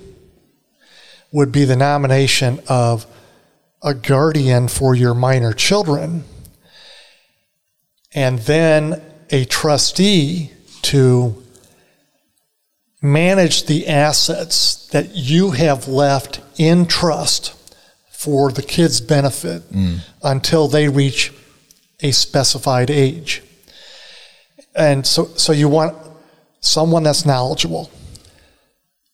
would 1.32 1.52
be 1.52 1.66
the 1.66 1.76
nomination 1.76 2.60
of 2.68 3.06
a 3.84 3.94
guardian 3.94 4.68
for 4.68 4.96
your 4.96 5.14
minor 5.14 5.54
children 5.54 6.24
and 8.14 8.40
then 8.40 9.02
a 9.30 9.46
trustee 9.46 10.52
to 10.82 11.44
manage 13.02 13.66
the 13.66 13.88
assets 13.88 14.88
that 14.88 15.16
you 15.16 15.52
have 15.52 15.88
left 15.88 16.42
in 16.58 16.86
trust 16.86 17.54
for 18.20 18.52
the 18.52 18.62
kids' 18.62 19.00
benefit 19.00 19.62
mm. 19.72 19.98
until 20.22 20.68
they 20.68 20.90
reach 20.90 21.32
a 22.02 22.12
specified 22.12 22.92
age. 22.92 23.42
And 24.76 25.08
so, 25.08 25.28
so 25.38 25.54
you 25.54 25.70
want 25.70 25.96
someone 26.60 27.04
that's 27.04 27.26
knowledgeable, 27.26 27.90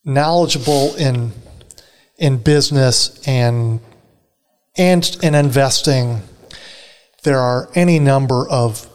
knowledgeable 0.03 0.95
in 0.95 1.33
in 2.17 2.37
business 2.37 3.21
and 3.27 3.79
and 4.75 5.17
in 5.21 5.35
investing. 5.35 6.21
There 7.21 7.39
are 7.39 7.69
any 7.75 7.99
number 7.99 8.49
of 8.49 8.89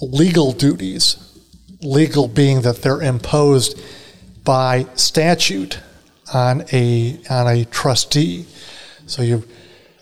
legal 0.00 0.52
duties 0.52 1.16
legal 1.82 2.28
being 2.28 2.62
that 2.62 2.82
they're 2.82 3.02
imposed 3.02 3.80
by 4.44 4.86
statute 4.94 5.80
on 6.32 6.64
a 6.72 7.18
on 7.28 7.48
a 7.48 7.64
trustee. 7.64 8.46
So 9.08 9.22
you, 9.22 9.42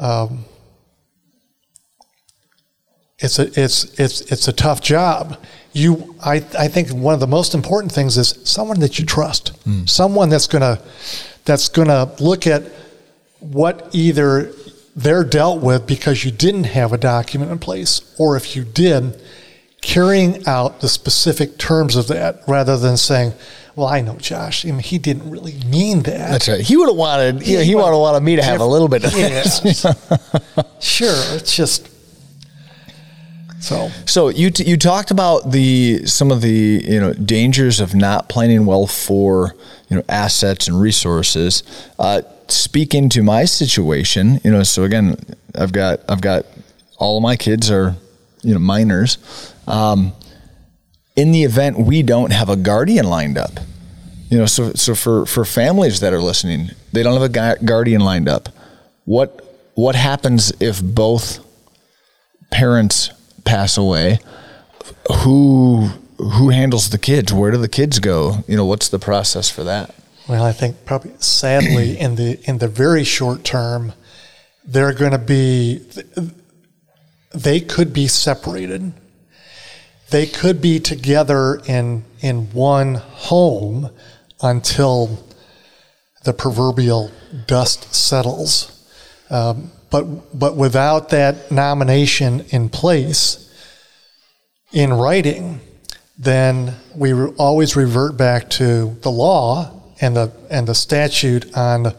um, 0.00 0.44
it's 3.18 3.38
a 3.38 3.46
it's 3.60 3.84
it's 3.98 4.20
it's 4.32 4.48
a 4.48 4.52
tough 4.52 4.82
job. 4.82 5.38
You, 5.72 6.16
I 6.24 6.36
I 6.58 6.68
think 6.68 6.90
one 6.90 7.14
of 7.14 7.20
the 7.20 7.26
most 7.26 7.54
important 7.54 7.92
things 7.92 8.16
is 8.18 8.38
someone 8.44 8.80
that 8.80 8.98
you 8.98 9.06
trust, 9.06 9.52
mm. 9.64 9.88
someone 9.88 10.28
that's 10.28 10.46
gonna 10.46 10.80
that's 11.44 11.68
gonna 11.68 12.12
look 12.18 12.46
at 12.46 12.64
what 13.40 13.88
either 13.92 14.52
they're 14.96 15.24
dealt 15.24 15.62
with 15.62 15.86
because 15.86 16.24
you 16.24 16.30
didn't 16.30 16.64
have 16.64 16.92
a 16.92 16.98
document 16.98 17.50
in 17.52 17.58
place, 17.58 18.14
or 18.18 18.36
if 18.36 18.56
you 18.56 18.64
did, 18.64 19.20
carrying 19.82 20.46
out 20.46 20.80
the 20.80 20.88
specific 20.88 21.58
terms 21.58 21.96
of 21.96 22.08
that 22.08 22.40
rather 22.48 22.76
than 22.76 22.96
saying, 22.96 23.32
well, 23.76 23.86
I 23.86 24.00
know 24.00 24.16
Josh. 24.16 24.64
I 24.64 24.70
mean, 24.70 24.80
he 24.80 24.98
didn't 24.98 25.30
really 25.30 25.52
mean 25.66 26.02
that. 26.04 26.30
That's 26.30 26.48
right. 26.48 26.60
He 26.60 26.78
would 26.78 26.88
have 26.88 26.96
wanted, 26.96 27.42
he, 27.42 27.62
he 27.62 27.74
would 27.74 27.84
have 27.84 27.94
wanted 27.94 28.22
me 28.22 28.36
to 28.36 28.42
have 28.42 28.60
a 28.60 28.64
little 28.64 28.88
bit 28.88 29.04
of 29.04 29.12
yeah. 29.12 29.42
sure. 30.80 31.36
It's 31.36 31.54
just 31.54 31.90
so. 33.60 33.90
So 34.06 34.28
you 34.30 34.50
t- 34.50 34.64
you 34.64 34.78
talked 34.78 35.10
about 35.10 35.50
the 35.52 36.06
some 36.06 36.30
of 36.30 36.40
the 36.40 36.82
you 36.84 36.98
know 36.98 37.12
dangers 37.12 37.78
of 37.78 37.94
not 37.94 38.30
planning 38.30 38.64
well 38.64 38.86
for 38.86 39.54
you 39.90 39.96
know 39.96 40.02
assets 40.08 40.68
and 40.68 40.80
resources. 40.80 41.62
Uh, 41.98 42.22
speak 42.48 42.94
into 42.94 43.22
my 43.22 43.44
situation. 43.44 44.40
You 44.42 44.52
know, 44.52 44.62
so 44.62 44.84
again, 44.84 45.16
I've 45.54 45.72
got 45.72 46.00
I've 46.08 46.22
got 46.22 46.46
all 46.96 47.18
of 47.18 47.22
my 47.22 47.36
kids 47.36 47.70
are 47.70 47.94
you 48.42 48.54
know 48.54 48.60
minors. 48.60 49.18
Um, 49.66 50.12
in 51.16 51.32
the 51.32 51.42
event 51.44 51.78
we 51.78 52.02
don't 52.02 52.32
have 52.32 52.48
a 52.48 52.56
guardian 52.56 53.08
lined 53.08 53.38
up, 53.38 53.58
you 54.28 54.38
know, 54.38 54.46
so 54.46 54.72
so 54.74 54.94
for 54.94 55.26
for 55.26 55.44
families 55.44 56.00
that 56.00 56.12
are 56.12 56.20
listening, 56.20 56.70
they 56.92 57.02
don't 57.02 57.20
have 57.20 57.34
a 57.34 57.64
guardian 57.64 58.02
lined 58.02 58.28
up. 58.28 58.50
What 59.04 59.42
what 59.74 59.94
happens 59.94 60.52
if 60.60 60.82
both 60.82 61.44
parents 62.50 63.10
pass 63.44 63.76
away? 63.76 64.20
Who 65.22 65.90
who 66.18 66.50
handles 66.50 66.90
the 66.90 66.98
kids? 66.98 67.32
Where 67.32 67.50
do 67.50 67.58
the 67.58 67.68
kids 67.68 67.98
go? 67.98 68.44
You 68.46 68.56
know, 68.56 68.64
what's 68.64 68.88
the 68.88 68.98
process 68.98 69.50
for 69.50 69.64
that? 69.64 69.94
Well, 70.28 70.44
I 70.44 70.52
think 70.52 70.84
probably 70.84 71.12
sadly 71.18 71.98
in 71.98 72.16
the 72.16 72.38
in 72.48 72.58
the 72.58 72.68
very 72.68 73.04
short 73.04 73.44
term, 73.44 73.94
they're 74.64 74.92
going 74.92 75.12
to 75.12 75.18
be 75.18 75.86
they 77.32 77.60
could 77.60 77.92
be 77.92 78.06
separated 78.06 78.92
they 80.10 80.26
could 80.26 80.60
be 80.60 80.80
together 80.80 81.60
in 81.66 82.04
in 82.20 82.52
one 82.52 82.94
home 82.94 83.90
until 84.42 85.24
the 86.24 86.32
proverbial 86.32 87.10
dust 87.46 87.94
settles. 87.94 88.72
Um, 89.30 89.70
but 89.90 90.38
but 90.38 90.56
without 90.56 91.10
that 91.10 91.50
nomination 91.50 92.44
in 92.50 92.68
place 92.68 93.42
in 94.72 94.92
writing, 94.92 95.60
then 96.18 96.74
we 96.94 97.12
re- 97.12 97.32
always 97.38 97.76
revert 97.76 98.16
back 98.16 98.50
to 98.50 98.96
the 99.02 99.10
law 99.10 99.72
and 100.00 100.16
the 100.16 100.32
and 100.50 100.66
the 100.66 100.74
statute 100.74 101.56
on 101.56 101.94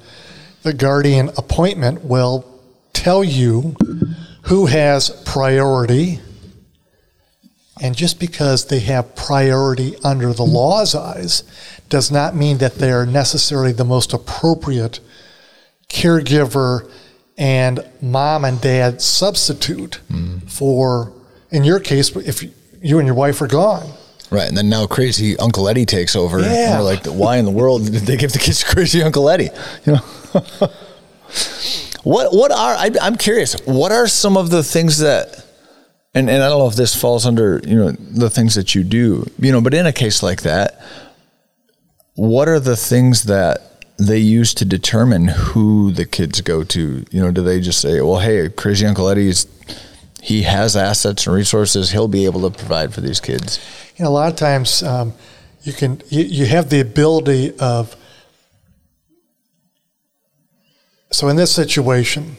the 0.64 0.74
guardian 0.74 1.30
appointment 1.38 2.04
will 2.04 2.46
tell 2.94 3.24
you 3.24 3.76
who 4.44 4.66
has 4.66 5.10
priority. 5.26 6.20
And 7.82 7.96
just 7.96 8.20
because 8.20 8.66
they 8.68 8.80
have 8.82 9.16
priority 9.16 9.96
under 10.04 10.34
the 10.34 10.44
law's 10.44 10.96
eyes 10.96 11.44
does 11.90 12.12
not 12.12 12.36
mean 12.36 12.58
that 12.58 12.76
they 12.76 12.92
are 12.92 13.06
necessarily 13.06 13.72
the 13.72 13.86
most 13.86 14.14
appropriate 14.14 15.00
caregiver 15.90 16.90
and 17.38 17.86
mom 18.02 18.44
and 18.46 18.60
dad 18.60 19.02
substitute 19.02 20.00
mm. 20.12 20.50
for, 20.50 21.14
in 21.52 21.64
your 21.64 21.80
case, 21.80 22.16
if 22.16 22.44
you 22.82 23.00
and 23.00 23.06
your 23.06 23.16
wife 23.16 23.42
are 23.42 23.48
gone. 23.48 23.90
Right, 24.30 24.48
and 24.48 24.58
then 24.58 24.70
now 24.70 24.88
crazy 24.88 25.38
Uncle 25.38 25.70
Eddie 25.70 25.86
takes 25.86 26.16
over. 26.16 26.40
Yeah. 26.40 26.72
And 26.72 26.80
we're 26.80 26.86
like, 26.86 27.06
why 27.06 27.38
in 27.38 27.46
the 27.46 27.52
world 27.52 27.86
did 27.86 28.04
they 28.04 28.18
give 28.18 28.34
the 28.34 28.40
kids 28.40 28.64
to 28.64 28.66
crazy 28.74 29.02
Uncle 29.02 29.30
Eddie? 29.30 29.50
You 29.86 29.94
know. 29.94 30.02
what 32.04 32.34
what 32.34 32.52
are 32.52 32.76
I, 32.76 32.92
I'm 33.02 33.16
curious. 33.16 33.56
What 33.66 33.92
are 33.92 34.08
some 34.08 34.36
of 34.36 34.50
the 34.50 34.64
things 34.64 34.98
that, 35.00 35.46
and 36.18 36.30
and 36.30 36.44
I 36.44 36.50
don't 36.50 36.60
know 36.60 36.68
if 36.68 36.76
this 36.76 36.96
falls 36.96 37.26
under 37.26 37.62
you 37.66 37.76
know 37.76 37.92
the 37.92 38.30
things 38.30 38.56
that 38.56 38.76
you 38.76 38.84
do, 38.84 39.26
you 39.40 39.52
know, 39.52 39.62
but 39.62 39.74
in 39.74 39.86
a 39.86 39.94
case 39.94 40.24
like 40.24 40.42
that, 40.42 40.82
what 42.16 42.48
are 42.48 42.60
the 42.60 42.76
things 42.76 43.24
that 43.24 43.86
they 43.98 44.20
use 44.20 44.54
to 44.56 44.66
determine 44.66 45.28
who 45.28 45.92
the 45.92 46.06
kids 46.06 46.42
go 46.42 46.64
to? 46.64 47.06
You 47.12 47.22
know, 47.22 47.32
do 47.32 47.42
they 47.42 47.60
just 47.60 47.82
say, 47.82 48.02
well, 48.02 48.20
hey, 48.20 48.50
crazy 48.50 48.86
Uncle 48.86 49.10
Eddie's 49.10 49.48
he 50.28 50.42
has 50.42 50.76
assets 50.76 51.26
and 51.26 51.36
resources. 51.36 51.92
He'll 51.92 52.10
be 52.10 52.26
able 52.26 52.50
to 52.50 52.58
provide 52.58 52.94
for 52.94 53.00
these 53.00 53.22
kids. 53.22 53.60
You 53.96 54.04
know, 54.04 54.12
a 54.12 54.12
lot 54.12 54.30
of 54.30 54.38
times 54.38 54.84
um, 54.84 55.14
you 55.64 55.72
can 55.72 56.02
you, 56.10 56.24
you 56.24 56.46
have 56.48 56.70
the 56.70 56.82
ability 56.82 57.58
of. 57.60 57.96
So 61.12 61.30
in 61.30 61.38
this 61.38 61.56
situation, 61.56 62.36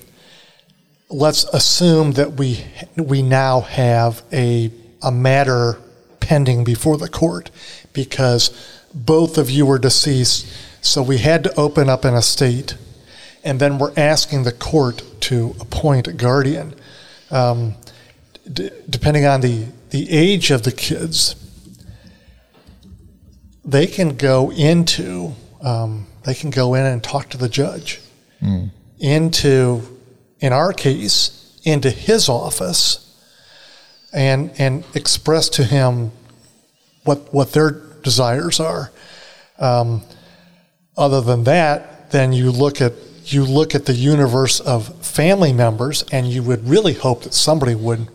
let's 1.11 1.45
assume 1.45 2.13
that 2.13 2.35
we 2.35 2.65
we 2.97 3.23
now 3.23 3.61
have 3.61 4.23
a 4.33 4.71
a 5.03 5.11
matter 5.13 5.79
pending 6.21 6.65
before 6.65 6.99
the 6.99 7.09
court 7.09 7.51
because 7.93 8.51
both 8.95 9.39
of 9.39 9.51
you 9.51 9.67
were 9.67 9.79
deceased. 9.79 10.47
So 10.81 11.03
we 11.03 11.19
had 11.19 11.45
to 11.45 11.55
open 11.57 11.89
up 11.89 12.05
an 12.05 12.15
estate, 12.15 12.77
and 13.45 13.61
then 13.61 13.79
we're 13.79 13.93
asking 13.97 14.45
the 14.45 14.53
court 14.53 15.03
to 15.23 15.55
appoint 15.61 16.07
a 16.09 16.13
guardian. 16.13 16.75
Um, 17.31 17.75
d- 18.51 18.71
depending 18.89 19.27
on 19.27 19.41
the, 19.41 19.67
the 19.91 20.09
age 20.11 20.51
of 20.51 20.63
the 20.63 20.73
kids, 20.73 21.35
they 23.65 23.87
can 23.87 24.17
go 24.17 24.51
into 24.53 25.35
um, 25.61 26.07
they 26.25 26.35
can 26.35 26.51
go 26.51 26.75
in 26.75 26.87
and 26.87 27.03
talk 27.03 27.29
to 27.31 27.39
the 27.39 27.49
judge 27.49 28.01
into 29.01 29.83
in 30.41 30.53
our 30.53 30.73
case 30.73 31.59
into 31.65 31.91
his 31.91 32.29
office 32.29 33.05
and 34.13 34.51
and 34.59 34.85
express 34.95 35.49
to 35.49 35.65
him 35.65 36.13
what 37.05 37.33
what 37.33 37.53
their 37.53 37.71
desires 38.03 38.61
are. 38.61 38.91
Um, 39.59 40.03
other 40.97 41.21
than 41.21 41.45
that, 41.45 42.11
then 42.11 42.33
you 42.33 42.51
look 42.51 42.81
at 42.81 42.93
you 43.25 43.45
look 43.45 43.75
at 43.75 43.85
the 43.85 43.95
universe 43.95 44.61
of 44.61 45.05
family 45.05 45.53
members, 45.53 46.03
and 46.11 46.27
you 46.27 46.43
would 46.43 46.67
really 46.67 46.95
hope 46.95 47.25
that 47.25 47.35
somebody 47.35 47.75
would 47.75 48.09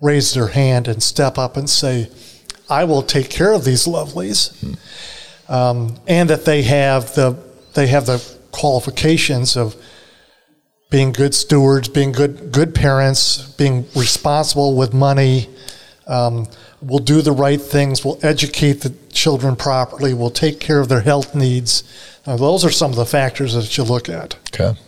raise 0.00 0.34
their 0.34 0.48
hand 0.48 0.88
and 0.88 1.02
step 1.02 1.38
up 1.38 1.56
and 1.56 1.68
say, 1.70 2.10
"I 2.68 2.84
will 2.84 3.02
take 3.02 3.30
care 3.30 3.52
of 3.52 3.64
these 3.64 3.86
lovelies," 3.86 4.52
um, 5.48 5.96
and 6.06 6.28
that 6.30 6.44
they 6.44 6.62
have 6.62 7.14
the 7.14 7.36
they 7.74 7.86
have 7.88 8.06
the 8.06 8.22
qualifications 8.50 9.56
of 9.56 9.76
being 10.90 11.12
good 11.12 11.34
stewards, 11.34 11.88
being 11.88 12.12
good 12.12 12.52
good 12.52 12.74
parents, 12.74 13.50
being 13.52 13.86
responsible 13.94 14.76
with 14.76 14.94
money. 14.94 15.48
Um, 16.06 16.46
will 16.80 17.00
do 17.00 17.20
the 17.20 17.32
right 17.32 17.60
things. 17.60 18.04
We'll 18.04 18.18
educate 18.22 18.80
the 18.80 18.94
children 19.12 19.56
properly. 19.56 20.14
We'll 20.14 20.30
take 20.30 20.60
care 20.60 20.80
of 20.80 20.88
their 20.88 21.00
health 21.00 21.34
needs. 21.34 21.82
Uh, 22.24 22.36
those 22.36 22.64
are 22.64 22.70
some 22.70 22.90
of 22.90 22.96
the 22.96 23.04
factors 23.04 23.54
that 23.54 23.76
you 23.76 23.84
look 23.84 24.08
at. 24.08 24.36
Okay. 24.54 24.78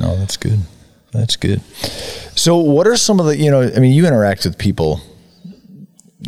No, 0.00 0.16
that's 0.16 0.36
good. 0.36 0.60
That's 1.12 1.36
good. 1.36 1.60
So, 2.34 2.56
what 2.56 2.86
are 2.86 2.96
some 2.96 3.20
of 3.20 3.26
the, 3.26 3.36
you 3.36 3.50
know, 3.50 3.62
I 3.62 3.78
mean, 3.78 3.92
you 3.92 4.06
interact 4.06 4.44
with 4.44 4.58
people 4.58 5.00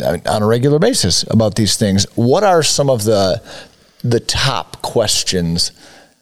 on 0.04 0.42
a 0.42 0.46
regular 0.46 0.78
basis 0.78 1.24
about 1.24 1.54
these 1.54 1.76
things. 1.76 2.04
What 2.16 2.44
are 2.44 2.62
some 2.62 2.90
of 2.90 3.04
the 3.04 3.42
the 4.04 4.20
top 4.20 4.82
questions 4.82 5.72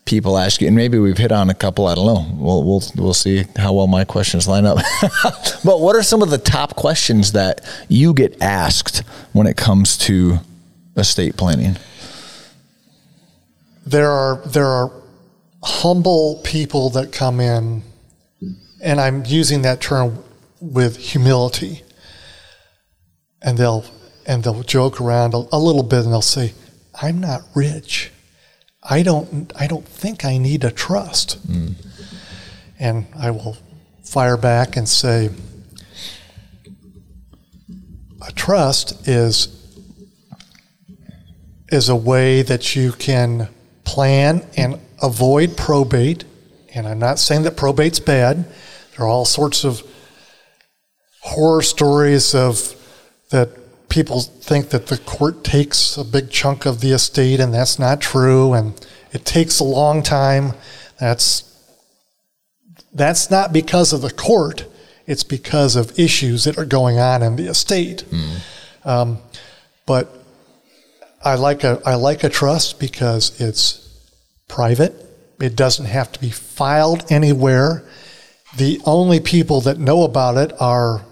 people 0.05 0.37
ask 0.39 0.61
you? 0.61 0.67
And 0.67 0.77
maybe 0.77 0.99
we've 0.99 1.19
hit 1.19 1.33
on 1.33 1.51
a 1.51 1.55
couple. 1.55 1.87
I 1.87 1.95
don't 1.95 2.07
know. 2.07 2.27
We'll 2.37 2.65
we'll 2.65 2.83
we'll 2.97 3.15
see 3.15 3.45
how 3.57 3.73
well 3.73 3.87
my 3.87 4.05
questions 4.05 4.47
line 4.47 4.67
up. 4.67 4.79
but 5.65 5.81
what 5.81 5.97
are 5.97 6.03
some 6.03 6.23
of 6.23 6.31
the 6.31 6.39
top 6.39 6.77
questions 6.77 7.33
that 7.33 7.61
you 7.89 8.15
get 8.15 8.41
asked 8.43 9.03
when 9.33 9.47
it 9.47 9.57
comes 9.57 9.97
to 9.99 10.39
estate 10.97 11.37
planning? 11.37 11.77
there 13.87 14.11
are 14.11 14.37
there 14.47 14.67
are 14.67 14.91
humble 15.63 16.41
people 16.45 16.91
that 16.91 17.13
come 17.13 17.41
in, 17.41 17.83
and 18.83 19.01
I'm 19.01 19.25
using 19.27 19.63
that 19.63 19.81
term 19.81 20.23
with 20.61 20.97
humility. 20.97 21.83
And 23.43 23.59
they'll 23.59 23.85
and 24.27 24.43
they'll 24.43 24.63
joke 24.63 25.01
around 25.01 25.35
a, 25.35 25.45
a 25.53 25.59
little 25.59 25.83
bit, 25.83 26.05
and 26.05 26.13
they'll 26.13 26.23
say, 26.23 26.55
"I'm 27.01 27.21
not 27.21 27.43
rich. 27.55 28.11
I 28.85 29.03
don't 29.03 29.53
I 29.59 29.67
don't 29.67 29.87
think 29.87 30.25
I 30.25 30.39
need 30.39 30.65
a 30.65 30.71
trust." 30.71 31.39
Mm. 31.51 31.75
And 32.79 33.07
I 33.19 33.31
will 33.31 33.57
fire 34.03 34.37
back 34.37 34.77
and 34.77 34.89
say, 34.89 35.31
"A 38.27 38.33
trust 38.33 39.09
is." 39.09 39.49
is 41.69 41.89
a 41.89 41.97
way 41.97 42.43
that 42.43 42.77
you 42.77 42.93
can 42.93 43.49
plan 43.85 44.47
and 44.57 44.79
avoid 45.03 45.57
probate. 45.57 46.25
And 46.75 46.87
I'm 46.87 47.01
not 47.01 47.19
saying 47.19 47.43
that 47.43 47.57
probate's 47.57 47.99
bad. 47.99 48.45
There 48.97 49.07
are 49.07 49.09
all 49.09 49.25
sorts 49.25 49.65
of 49.65 49.83
horror 51.21 51.63
stories 51.63 52.35
of 52.35 52.75
that 53.31 53.51
people 53.89 54.21
think 54.21 54.71
that 54.71 54.87
the 54.89 54.99
court 54.99 55.45
takes 55.45 55.97
a 55.97 56.05
big 56.05 56.31
chunk 56.31 56.67
of 56.67 56.81
the 56.81 56.93
estate, 56.93 57.41
and 57.41 57.55
that's 57.55 57.79
not 57.79 58.01
true. 58.01 58.53
And 58.53 58.75
it 59.13 59.25
takes 59.25 59.61
a 59.61 59.65
long 59.65 60.03
time. 60.03 60.53
That's 60.99 61.51
that's 62.93 63.31
not 63.31 63.53
because 63.53 63.93
of 63.93 64.03
the 64.03 64.13
court. 64.13 64.67
It's 65.07 65.25
because 65.25 65.77
of 65.77 65.99
issues 65.99 66.45
that 66.45 66.57
are 66.59 66.65
going 66.65 66.99
on 66.99 67.23
in 67.23 67.37
the 67.37 67.47
estate. 67.47 68.05
Um, 68.85 69.19
but 69.87 70.13
I 71.23 71.35
like 71.35 71.65
a 71.65 71.81
I 71.85 71.95
like 71.95 72.25
a 72.25 72.29
trust 72.29 72.79
because 72.79 73.41
it's 73.41 73.81
private. 74.49 74.95
It 75.41 75.57
doesn't 75.57 75.87
have 75.87 76.13
to 76.13 76.21
be 76.21 76.31
filed 76.31 77.05
anywhere. 77.11 77.85
The 78.57 78.81
only 78.85 79.21
people 79.21 79.61
that 79.63 79.79
know 79.79 80.05
about 80.05 80.37
it 80.37 80.53
are 80.61 81.05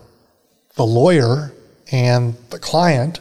the 0.76 0.86
lawyer 0.86 1.52
and 1.92 2.34
the 2.50 2.58
client, 2.58 3.20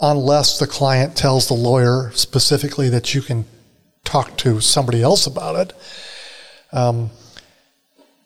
unless 0.00 0.58
the 0.58 0.66
client 0.66 1.14
tells 1.14 1.46
the 1.46 1.54
lawyer 1.54 2.10
specifically 2.14 2.88
that 2.88 3.14
you 3.14 3.20
can 3.20 3.44
talk 4.04 4.36
to 4.38 4.60
somebody 4.60 5.02
else 5.02 5.26
about 5.26 5.56
it. 5.56 5.76
Um, 6.72 7.10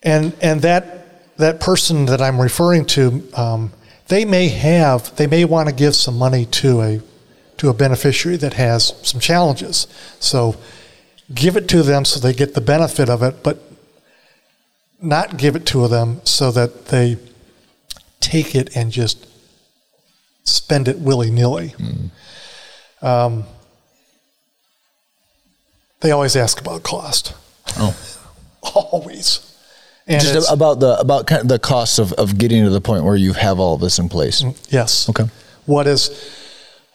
and 0.02 0.32
and 0.40 0.62
that 0.62 1.36
that 1.36 1.60
person 1.60 2.06
that 2.06 2.22
I'm 2.22 2.40
referring 2.40 2.86
to, 2.86 3.28
um, 3.34 3.72
they 4.08 4.24
may 4.24 4.48
have 4.48 5.14
they 5.16 5.26
may 5.26 5.44
want 5.44 5.68
to 5.68 5.74
give 5.74 5.96
some 5.96 6.16
money 6.16 6.46
to 6.46 6.80
a 6.80 7.00
to 7.56 7.68
a 7.68 7.74
beneficiary 7.74 8.36
that 8.38 8.54
has 8.54 8.94
some 9.02 9.20
challenges. 9.20 9.86
So 10.20 10.56
give 11.34 11.56
it 11.56 11.68
to 11.68 11.82
them 11.82 12.04
so 12.04 12.20
they 12.20 12.34
get 12.34 12.54
the 12.54 12.60
benefit 12.60 13.08
of 13.08 13.22
it, 13.22 13.42
but 13.42 13.58
not 15.00 15.36
give 15.36 15.56
it 15.56 15.66
to 15.66 15.88
them 15.88 16.20
so 16.24 16.50
that 16.50 16.86
they 16.86 17.16
take 18.20 18.54
it 18.54 18.76
and 18.76 18.90
just 18.92 19.26
spend 20.44 20.88
it 20.88 20.98
willy 20.98 21.30
nilly. 21.30 21.74
Um, 23.02 23.44
they 26.00 26.10
always 26.10 26.36
ask 26.36 26.60
about 26.60 26.82
cost. 26.82 27.34
Oh. 27.76 27.96
always. 28.62 29.50
And 30.06 30.22
Just 30.22 30.52
about 30.52 30.80
the 30.80 30.98
about 30.98 31.26
kind 31.26 31.42
of 31.42 31.48
the 31.48 31.58
cost 31.58 31.98
of, 31.98 32.12
of 32.14 32.36
getting 32.36 32.62
to 32.64 32.70
the 32.70 32.80
point 32.80 33.04
where 33.04 33.16
you 33.16 33.32
have 33.32 33.58
all 33.58 33.78
this 33.78 33.98
in 33.98 34.08
place. 34.08 34.44
yes. 34.68 35.08
Okay. 35.08 35.24
What 35.64 35.86
is 35.86 36.10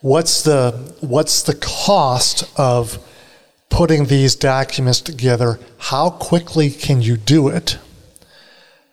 what's 0.02 0.44
the 0.44 0.72
what's 1.02 1.42
the 1.42 1.56
cost 1.56 2.44
of 2.58 3.00
putting 3.70 4.06
these 4.06 4.36
documents 4.36 5.02
together? 5.02 5.60
How 5.80 6.12
quickly 6.12 6.70
can 6.70 7.02
you 7.02 7.18
do 7.18 7.48
it? 7.48 7.80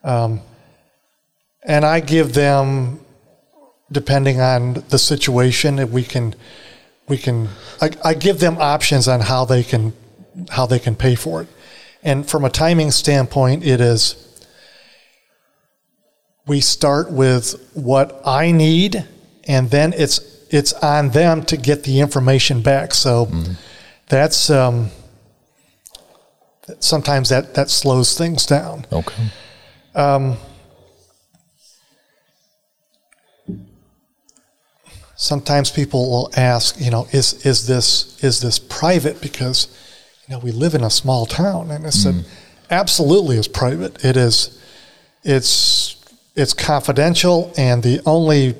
Um, 0.02 0.40
and 1.62 1.84
I 1.84 2.00
give 2.00 2.32
them, 2.32 3.00
depending 3.90 4.40
on 4.40 4.84
the 4.88 4.98
situation, 4.98 5.78
if 5.78 5.90
we 5.90 6.02
can, 6.02 6.34
we 7.08 7.18
can. 7.18 7.48
I, 7.80 7.90
I 8.04 8.14
give 8.14 8.40
them 8.40 8.56
options 8.58 9.08
on 9.08 9.20
how 9.20 9.44
they 9.44 9.62
can, 9.62 9.92
how 10.50 10.66
they 10.66 10.78
can 10.78 10.94
pay 10.94 11.14
for 11.14 11.42
it. 11.42 11.48
And 12.02 12.28
from 12.28 12.44
a 12.44 12.50
timing 12.50 12.90
standpoint, 12.90 13.64
it 13.64 13.80
is. 13.80 14.22
We 16.46 16.60
start 16.60 17.10
with 17.10 17.70
what 17.74 18.20
I 18.24 18.52
need, 18.52 19.04
and 19.48 19.68
then 19.70 19.92
it's 19.92 20.20
it's 20.50 20.72
on 20.74 21.10
them 21.10 21.42
to 21.46 21.56
get 21.56 21.82
the 21.82 22.00
information 22.00 22.62
back. 22.62 22.94
So 22.94 23.26
mm-hmm. 23.26 23.52
that's 24.08 24.48
um, 24.48 24.90
sometimes 26.78 27.30
that 27.30 27.54
that 27.54 27.68
slows 27.68 28.16
things 28.16 28.46
down. 28.46 28.86
Okay. 28.92 29.30
Um, 29.96 30.36
sometimes 35.16 35.70
people 35.70 36.10
will 36.10 36.30
ask, 36.36 36.78
you 36.80 36.90
know, 36.90 37.08
is 37.10 37.44
is 37.44 37.66
this 37.66 38.22
is 38.22 38.40
this 38.40 38.58
private 38.58 39.20
because 39.20 39.68
you 40.28 40.34
know 40.34 40.40
we 40.40 40.52
live 40.52 40.74
in 40.74 40.84
a 40.84 40.90
small 40.90 41.26
town, 41.26 41.70
and 41.70 41.86
I 41.86 41.90
said, 41.90 42.14
mm. 42.14 42.24
absolutely, 42.70 43.36
it's 43.36 43.48
private. 43.48 44.04
It 44.04 44.16
is, 44.16 44.62
it's 45.24 45.96
it's 46.36 46.52
confidential, 46.52 47.52
and 47.56 47.82
the 47.82 48.00
only 48.06 48.54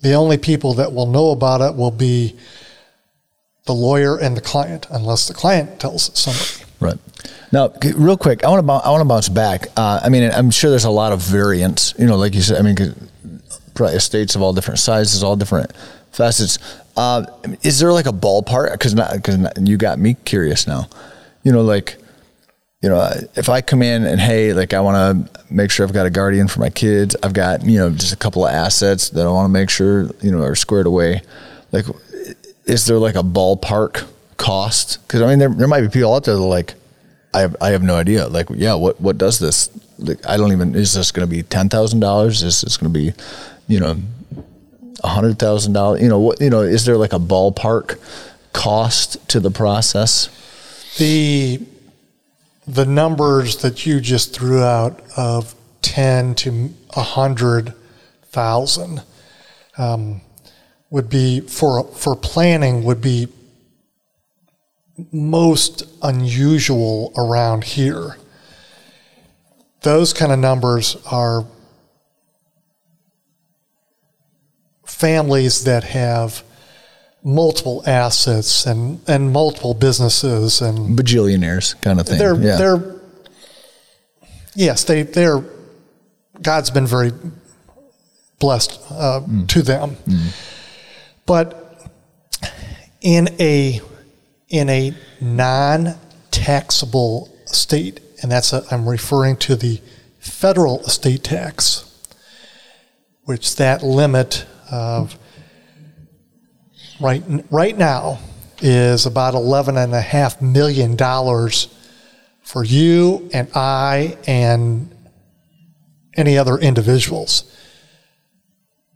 the 0.00 0.14
only 0.14 0.38
people 0.38 0.74
that 0.74 0.92
will 0.92 1.06
know 1.06 1.30
about 1.30 1.60
it 1.60 1.76
will 1.76 1.90
be 1.90 2.36
the 3.66 3.74
lawyer 3.74 4.18
and 4.18 4.36
the 4.36 4.40
client, 4.40 4.86
unless 4.90 5.28
the 5.28 5.34
client 5.34 5.78
tells 5.78 6.10
somebody. 6.18 6.64
Right. 6.80 6.98
Now, 7.50 7.72
real 7.96 8.16
quick, 8.16 8.44
I 8.44 8.48
want 8.48 8.66
to 8.66 8.72
I 8.72 8.90
want 8.90 9.00
to 9.00 9.08
bounce 9.08 9.28
back. 9.28 9.66
Uh, 9.76 10.00
I 10.02 10.08
mean, 10.08 10.30
I'm 10.30 10.50
sure 10.50 10.70
there's 10.70 10.84
a 10.84 10.90
lot 10.90 11.12
of 11.12 11.20
variance. 11.20 11.92
You 11.98 12.06
know, 12.06 12.16
like 12.16 12.34
you 12.34 12.40
said, 12.40 12.58
I 12.58 12.62
mean, 12.62 12.76
estates 13.86 14.34
of 14.34 14.42
all 14.42 14.52
different 14.52 14.80
sizes, 14.80 15.22
all 15.22 15.36
different 15.36 15.72
facets. 16.12 16.58
Uh, 16.96 17.24
is 17.62 17.78
there 17.78 17.92
like 17.92 18.06
a 18.06 18.12
ballpark? 18.12 18.72
Because 18.72 18.94
because 18.94 19.38
you 19.60 19.76
got 19.76 19.98
me 19.98 20.14
curious 20.24 20.66
now. 20.66 20.88
You 21.42 21.52
know, 21.52 21.62
like 21.62 21.96
you 22.82 22.88
know, 22.88 23.10
if 23.34 23.48
I 23.48 23.60
come 23.60 23.82
in 23.82 24.04
and 24.04 24.20
hey, 24.20 24.52
like 24.52 24.72
I 24.72 24.80
want 24.80 25.28
to 25.32 25.44
make 25.52 25.70
sure 25.70 25.84
I've 25.84 25.92
got 25.92 26.06
a 26.06 26.10
guardian 26.10 26.46
for 26.46 26.60
my 26.60 26.70
kids, 26.70 27.16
I've 27.22 27.32
got 27.32 27.64
you 27.64 27.78
know 27.78 27.90
just 27.90 28.12
a 28.12 28.16
couple 28.16 28.46
of 28.46 28.52
assets 28.52 29.10
that 29.10 29.26
I 29.26 29.30
want 29.30 29.46
to 29.46 29.52
make 29.52 29.68
sure 29.68 30.10
you 30.22 30.30
know 30.30 30.42
are 30.42 30.54
squared 30.54 30.86
away. 30.86 31.22
Like, 31.72 31.86
is 32.66 32.86
there 32.86 32.98
like 32.98 33.16
a 33.16 33.22
ballpark 33.22 34.06
cost? 34.36 35.04
Because 35.06 35.22
I 35.22 35.26
mean, 35.26 35.40
there 35.40 35.48
there 35.48 35.68
might 35.68 35.80
be 35.80 35.88
people 35.88 36.14
out 36.14 36.24
there 36.24 36.36
that 36.36 36.40
like, 36.40 36.74
I 37.34 37.40
have 37.40 37.56
I 37.60 37.70
have 37.70 37.82
no 37.82 37.96
idea. 37.96 38.28
Like, 38.28 38.48
yeah, 38.50 38.74
what 38.74 39.00
what 39.00 39.18
does 39.18 39.40
this? 39.40 39.70
Like, 39.98 40.24
I 40.24 40.36
don't 40.36 40.52
even. 40.52 40.76
Is 40.76 40.94
this 40.94 41.10
going 41.10 41.28
to 41.28 41.30
be 41.30 41.42
ten 41.42 41.68
thousand 41.68 41.98
dollars? 41.98 42.44
Is 42.44 42.60
this 42.60 42.76
going 42.76 42.92
to 42.92 42.98
be, 42.98 43.12
you 43.66 43.80
know, 43.80 43.96
hundred 45.04 45.38
thousand 45.38 45.72
dollars? 45.72 46.02
You 46.02 46.08
know 46.08 46.18
what? 46.18 46.40
You 46.40 46.50
know, 46.50 46.60
is 46.60 46.84
there 46.84 46.96
like 46.96 47.12
a 47.12 47.18
ballpark 47.18 47.98
cost 48.52 49.28
to 49.28 49.40
the 49.40 49.50
process? 49.50 50.28
The 50.98 51.60
the 52.66 52.84
numbers 52.84 53.58
that 53.58 53.86
you 53.86 54.00
just 54.00 54.34
threw 54.34 54.62
out 54.62 55.00
of 55.16 55.54
ten 55.82 56.34
to 56.36 56.74
a 56.96 57.02
hundred 57.02 57.74
thousand 58.24 59.02
um, 59.76 60.20
would 60.90 61.08
be 61.08 61.40
for 61.40 61.84
for 61.84 62.16
planning 62.16 62.84
would 62.84 63.00
be 63.00 63.28
most 65.12 65.84
unusual 66.02 67.12
around 67.16 67.64
here. 67.64 68.16
Those 69.82 70.12
kind 70.12 70.32
of 70.32 70.38
numbers 70.38 70.96
are 71.10 71.46
families 74.98 75.64
that 75.64 75.84
have 75.84 76.42
multiple 77.22 77.82
assets 77.86 78.66
and, 78.66 79.00
and 79.08 79.32
multiple 79.32 79.74
businesses 79.74 80.60
and 80.60 80.98
bajillionaires 80.98 81.80
kind 81.80 82.00
of 82.00 82.06
thing. 82.06 82.18
They're 82.18 82.34
yeah. 82.34 82.56
they're 82.56 83.00
yes 84.54 84.84
they 84.84 85.02
they're 85.02 85.44
God's 86.42 86.70
been 86.70 86.86
very 86.86 87.12
blessed 88.40 88.80
uh, 88.90 89.20
mm. 89.26 89.48
to 89.48 89.62
them, 89.62 89.96
mm. 90.06 90.36
but 91.26 91.90
in 93.00 93.28
a 93.38 93.80
in 94.48 94.68
a 94.68 94.94
non 95.20 95.94
taxable 96.30 97.34
state, 97.46 98.00
and 98.22 98.30
that's 98.30 98.52
i 98.52 98.62
am 98.72 98.88
referring 98.88 99.36
to 99.36 99.54
the 99.54 99.80
federal 100.18 100.80
estate 100.80 101.24
tax, 101.24 101.84
which 103.24 103.56
that 103.56 103.82
limit 103.82 104.46
of 104.70 105.16
right 107.00 107.22
right 107.50 107.76
now 107.76 108.18
is 108.60 109.06
about 109.06 109.34
eleven 109.34 109.76
and 109.76 109.94
a 109.94 110.00
half 110.00 110.42
million 110.42 110.96
dollars 110.96 111.68
for 112.42 112.64
you 112.64 113.28
and 113.32 113.48
I 113.54 114.16
and 114.26 114.94
any 116.16 116.38
other 116.38 116.56
individuals. 116.58 117.54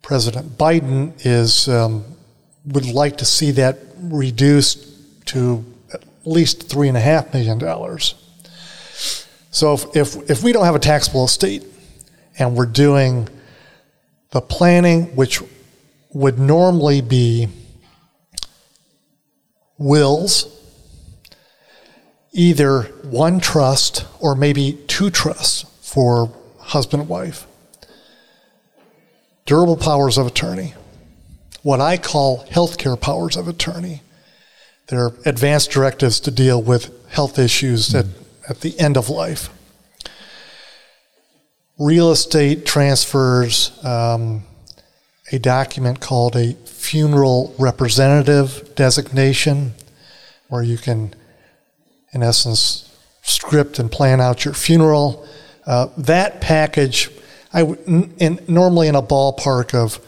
President 0.03 0.59
Biden 0.59 1.13
is 1.25 1.69
um, 1.69 2.05
would 2.67 2.87
like 2.87 3.19
to 3.19 3.25
see 3.25 3.53
that 3.53 3.79
reduced 3.99 5.27
to 5.27 5.65
at 5.93 6.03
least 6.25 6.69
three 6.69 6.89
and 6.89 6.97
a 6.97 7.01
half 7.01 7.33
million 7.33 7.59
dollars. 7.59 8.15
So 9.51 9.75
if, 9.75 9.97
if, 9.97 10.31
if 10.31 10.43
we 10.43 10.53
don't 10.53 10.65
have 10.65 10.75
a 10.75 10.81
taxable 10.81 11.25
estate 11.25 11.63
and 12.39 12.57
we're 12.57 12.67
doing 12.67 13.29
the 14.31 14.41
planning, 14.41 15.15
which 15.15 15.43
would 16.13 16.39
normally 16.39 17.01
be 17.01 17.49
wills, 19.79 20.49
either 22.33 22.83
one 23.03 23.41
trust 23.41 24.07
or 24.21 24.35
maybe 24.35 24.79
two 24.87 25.11
trusts 25.11 25.65
for 25.81 26.33
husband 26.59 27.03
and 27.03 27.09
wife, 27.09 27.47
durable 29.47 29.77
powers 29.77 30.19
of 30.19 30.27
attorney, 30.27 30.75
what 31.63 31.81
I 31.81 31.97
call 31.97 32.45
healthcare 32.47 33.01
powers 33.01 33.37
of 33.37 33.49
attorney. 33.49 34.03
They're 34.89 35.13
advanced 35.25 35.71
directives 35.71 36.21
to 36.21 36.31
deal 36.31 36.61
with 36.61 36.91
health 37.11 37.39
issues 37.39 37.91
mm-hmm. 37.91 38.11
at, 38.45 38.51
at 38.51 38.61
the 38.61 38.79
end 38.79 38.97
of 38.97 39.09
life. 39.09 39.49
Real 41.79 42.11
estate 42.11 42.67
transfers, 42.67 43.73
um, 43.85 44.45
a 45.33 45.39
document 45.39 46.01
called 46.01 46.37
a 46.37 46.55
funeral 46.67 47.55
representative 47.59 48.75
designation, 48.75 49.73
where 50.49 50.63
you 50.63 50.77
can, 50.77 51.15
in 52.13 52.23
essence, 52.23 52.95
script 53.23 53.79
and 53.79 53.91
plan 53.91 54.21
out 54.21 54.45
your 54.45 54.55
funeral. 54.55 55.27
Uh, 55.65 55.87
that 55.97 56.41
package, 56.41 57.09
I 57.53 57.61
w- 57.61 58.11
in, 58.19 58.41
normally 58.49 58.89
in 58.89 58.95
a 58.95 59.03
ballpark 59.03 59.75
of 59.75 60.01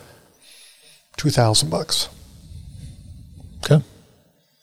two 1.17 1.31
thousand 1.31 1.71
bucks. 1.71 2.09
Okay, 3.65 3.83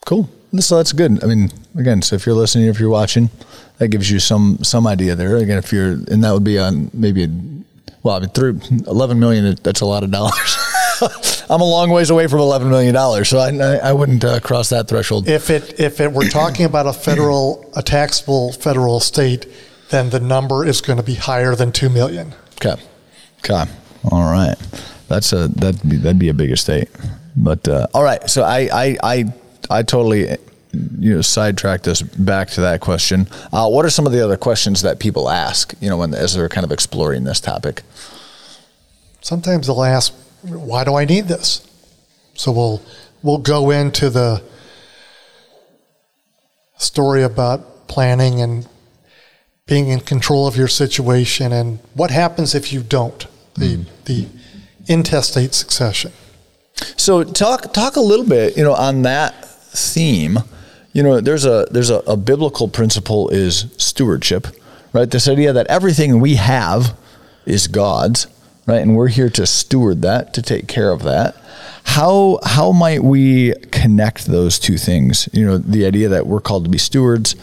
cool. 0.05 0.29
So 0.59 0.75
that's 0.77 0.91
good. 0.91 1.23
I 1.23 1.27
mean, 1.27 1.49
again, 1.77 2.01
so 2.01 2.17
if 2.17 2.25
you're 2.25 2.35
listening, 2.35 2.67
if 2.67 2.77
you're 2.77 2.89
watching, 2.89 3.29
that 3.77 3.87
gives 3.87 4.11
you 4.11 4.19
some 4.19 4.57
some 4.63 4.85
idea 4.85 5.15
there. 5.15 5.37
Again, 5.37 5.57
if 5.57 5.71
you're, 5.71 5.93
and 5.93 6.23
that 6.23 6.33
would 6.33 6.43
be 6.43 6.59
on 6.59 6.91
maybe, 6.93 7.23
a, 7.23 7.29
well, 8.03 8.15
I 8.15 8.19
mean, 8.19 8.29
through 8.29 8.59
eleven 8.87 9.19
million, 9.19 9.55
that's 9.63 9.81
a 9.81 9.85
lot 9.85 10.03
of 10.03 10.11
dollars. 10.11 10.57
I'm 11.49 11.61
a 11.61 11.65
long 11.65 11.89
ways 11.89 12.09
away 12.09 12.27
from 12.27 12.39
eleven 12.39 12.69
million 12.69 12.93
dollars, 12.93 13.29
so 13.29 13.39
I, 13.39 13.49
I 13.77 13.93
wouldn't 13.93 14.23
uh, 14.23 14.39
cross 14.39 14.69
that 14.69 14.87
threshold. 14.87 15.27
If 15.27 15.49
it 15.49 15.79
if 15.79 15.99
it 15.99 16.11
we're 16.11 16.29
talking 16.29 16.65
about 16.65 16.87
a 16.87 16.93
federal 16.93 17.69
a 17.75 17.83
taxable 17.83 18.51
federal 18.53 18.97
estate, 18.97 19.47
then 19.89 20.09
the 20.09 20.19
number 20.19 20.65
is 20.65 20.81
going 20.81 20.97
to 20.97 21.03
be 21.03 21.15
higher 21.15 21.55
than 21.55 21.71
two 21.71 21.89
million. 21.89 22.33
Okay, 22.55 22.81
okay, 23.39 23.69
all 24.11 24.31
right. 24.31 24.55
That's 25.07 25.33
a 25.33 25.49
that'd 25.49 25.81
be, 25.87 25.97
that'd 25.97 26.19
be 26.19 26.29
a 26.29 26.33
big 26.33 26.51
estate. 26.51 26.89
But 27.35 27.67
uh, 27.67 27.87
all 27.93 28.03
right, 28.03 28.29
so 28.29 28.43
I 28.43 28.69
I 28.71 28.97
I, 29.03 29.33
I 29.69 29.83
totally 29.83 30.37
you 30.73 31.15
know 31.15 31.21
sidetracked 31.21 31.87
us 31.87 32.01
back 32.01 32.49
to 32.49 32.61
that 32.61 32.81
question. 32.81 33.27
Uh, 33.51 33.67
what 33.67 33.85
are 33.85 33.89
some 33.89 34.05
of 34.05 34.11
the 34.11 34.23
other 34.23 34.37
questions 34.37 34.81
that 34.81 34.99
people 34.99 35.29
ask? 35.29 35.73
You 35.81 35.89
know, 35.89 35.97
when 35.97 36.13
as 36.13 36.35
they're 36.35 36.49
kind 36.49 36.65
of 36.65 36.71
exploring 36.71 37.23
this 37.23 37.39
topic. 37.39 37.83
Sometimes 39.21 39.67
they'll 39.67 39.83
ask, 39.83 40.13
why 40.41 40.83
do 40.83 40.95
I 40.95 41.05
need 41.05 41.27
this? 41.27 41.67
So 42.33 42.51
we'll 42.51 42.81
we'll 43.21 43.37
go 43.37 43.69
into 43.69 44.09
the 44.09 44.43
story 46.77 47.21
about 47.23 47.87
planning 47.87 48.41
and 48.41 48.67
being 49.67 49.89
in 49.89 49.99
control 49.99 50.47
of 50.47 50.57
your 50.57 50.67
situation 50.67 51.53
and 51.53 51.79
what 51.93 52.11
happens 52.11 52.55
if 52.55 52.73
you 52.73 52.81
don't 52.81 53.27
the 53.55 53.77
mm. 53.77 53.85
the 54.05 54.27
intestate 54.87 55.53
succession. 55.53 56.11
So 56.97 57.23
talk 57.23 57.73
talk 57.73 57.95
a 57.95 58.01
little 58.01 58.25
bit, 58.25 58.57
you 58.57 58.63
know, 58.63 58.73
on 58.73 59.03
that 59.03 59.45
theme. 59.71 60.39
You 60.93 61.03
know, 61.03 61.21
there's 61.21 61.45
a 61.45 61.67
there's 61.71 61.89
a, 61.89 61.99
a 61.99 62.17
biblical 62.17 62.67
principle 62.67 63.29
is 63.29 63.65
stewardship, 63.77 64.47
right? 64.91 65.09
This 65.09 65.27
idea 65.27 65.53
that 65.53 65.67
everything 65.67 66.19
we 66.19 66.35
have 66.35 66.97
is 67.45 67.67
God's, 67.67 68.27
right? 68.65 68.81
And 68.81 68.95
we're 68.95 69.07
here 69.07 69.29
to 69.29 69.45
steward 69.45 70.01
that, 70.01 70.33
to 70.33 70.41
take 70.41 70.67
care 70.67 70.91
of 70.91 71.03
that. 71.03 71.35
How 71.83 72.39
how 72.43 72.71
might 72.71 73.03
we 73.03 73.53
connect 73.71 74.25
those 74.25 74.59
two 74.59 74.77
things? 74.77 75.29
You 75.31 75.45
know, 75.45 75.57
the 75.57 75.85
idea 75.85 76.09
that 76.09 76.27
we're 76.27 76.41
called 76.41 76.65
to 76.65 76.69
be 76.69 76.77
stewards 76.77 77.35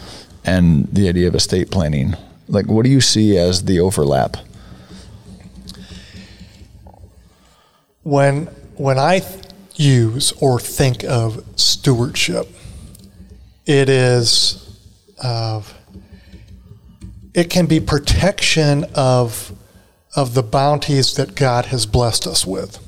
and 0.45 0.87
the 0.87 1.09
idea 1.09 1.27
of 1.27 1.35
estate 1.35 1.71
planning. 1.71 2.15
Like 2.47 2.67
what 2.67 2.83
do 2.83 2.91
you 2.91 3.01
see 3.01 3.37
as 3.37 3.65
the 3.65 3.79
overlap? 3.79 4.37
When 8.03 8.45
when 8.75 8.99
I 8.99 9.21
use 9.75 10.33
or 10.33 10.59
think 10.59 11.03
of 11.03 11.43
stewardship, 11.55 12.47
it 13.69 13.87
is 13.87 14.67
uh, 15.21 15.61
it 17.35 17.51
can 17.51 17.67
be 17.67 17.79
protection 17.79 18.83
of 18.95 19.51
of 20.15 20.33
the 20.33 20.41
bounties 20.41 21.13
that 21.13 21.35
God 21.35 21.65
has 21.65 21.85
blessed 21.85 22.25
us 22.25 22.47
with. 22.47 22.79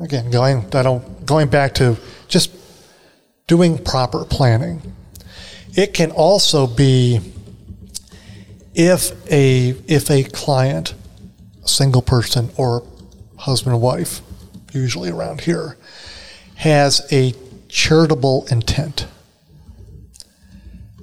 Again, 0.00 0.30
going 0.30 0.72
I 0.72 0.84
don't 0.84 1.26
going 1.26 1.48
back 1.48 1.74
to 1.74 1.96
just 2.28 2.54
doing 3.48 3.78
proper 3.78 4.24
planning. 4.24 4.80
It 5.74 5.92
can 5.92 6.12
also 6.12 6.68
be 6.68 7.18
if 8.76 9.10
a 9.28 9.70
if 9.88 10.08
a 10.08 10.22
client, 10.22 10.94
a 11.64 11.68
single 11.68 12.02
person 12.02 12.50
or 12.56 12.86
husband 13.38 13.74
and 13.74 13.82
wife, 13.82 14.20
usually 14.72 15.10
around 15.10 15.40
here, 15.40 15.76
has 16.54 17.04
a 17.10 17.34
charitable 17.68 18.46
intent. 18.48 19.08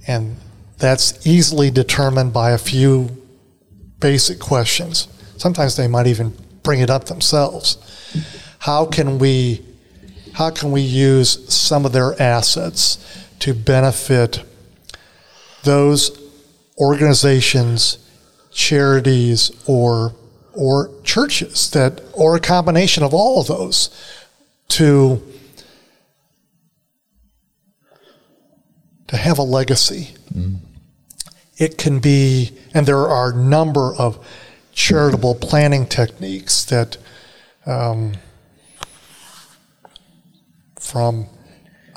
And 0.09 0.37
that's 0.79 1.27
easily 1.27 1.69
determined 1.69 2.33
by 2.33 2.49
a 2.49 2.57
few 2.57 3.15
basic 3.99 4.39
questions. 4.39 5.07
Sometimes 5.37 5.75
they 5.75 5.87
might 5.87 6.07
even 6.07 6.33
bring 6.63 6.79
it 6.79 6.89
up 6.89 7.05
themselves. 7.05 7.77
How 8.57 8.87
can 8.87 9.19
we 9.19 9.63
how 10.33 10.49
can 10.49 10.71
we 10.71 10.81
use 10.81 11.53
some 11.53 11.85
of 11.85 11.91
their 11.91 12.19
assets 12.19 12.97
to 13.39 13.53
benefit 13.53 14.41
those 15.63 16.19
organizations, 16.79 17.99
charities, 18.51 19.51
or 19.67 20.15
or 20.53 20.89
churches 21.03 21.69
that 21.69 22.01
or 22.13 22.35
a 22.35 22.39
combination 22.39 23.03
of 23.03 23.13
all 23.13 23.41
of 23.41 23.47
those 23.47 23.91
to 24.69 25.21
to 29.09 29.17
have 29.17 29.37
a 29.39 29.43
legacy. 29.43 30.11
Mm. 30.33 30.57
It 31.57 31.77
can 31.77 31.99
be, 31.99 32.51
and 32.73 32.85
there 32.85 33.07
are 33.07 33.31
a 33.31 33.35
number 33.35 33.93
of 33.95 34.25
charitable 34.71 35.35
planning 35.35 35.85
techniques 35.85 36.63
that, 36.65 36.97
um, 37.65 38.13
from 40.79 41.27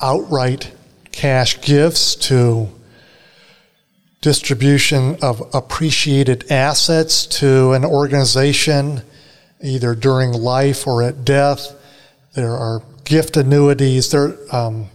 outright 0.01 0.73
cash 1.13 1.61
gifts 1.61 2.17
to 2.17 2.69
distribution 4.23 5.17
of 5.21 5.43
appreciated 5.55 6.51
assets 6.51 7.27
to 7.27 7.73
an 7.73 7.85
organization, 7.85 9.03
either 9.63 9.95
during 9.95 10.33
life 10.33 10.87
or 10.87 11.03
at 11.03 11.25
death. 11.25 11.75
There 12.35 12.53
are 12.53 12.83
gift 13.05 13.37
annuities. 13.37 14.11
There, 14.11 14.35
um, 14.51 14.89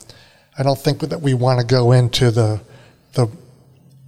I 0.58 0.64
don't 0.64 0.80
think 0.80 1.02
that 1.02 1.22
we 1.22 1.34
want 1.34 1.60
to 1.60 1.66
go 1.66 1.92
into 1.92 2.32
the 2.32 2.62
the 3.14 3.28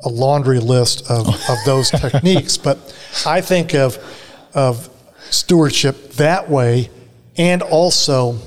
a 0.02 0.10
laundry 0.10 0.60
list 0.60 1.10
of, 1.10 1.28
of 1.28 1.58
those 1.66 1.90
techniques, 2.02 2.58
but 2.58 2.78
I 3.26 3.42
think 3.42 3.74
of 3.74 3.98
of 4.54 4.90
stewardship 5.30 6.12
that 6.14 6.50
way, 6.50 6.90
and 7.38 7.62
also 7.62 8.38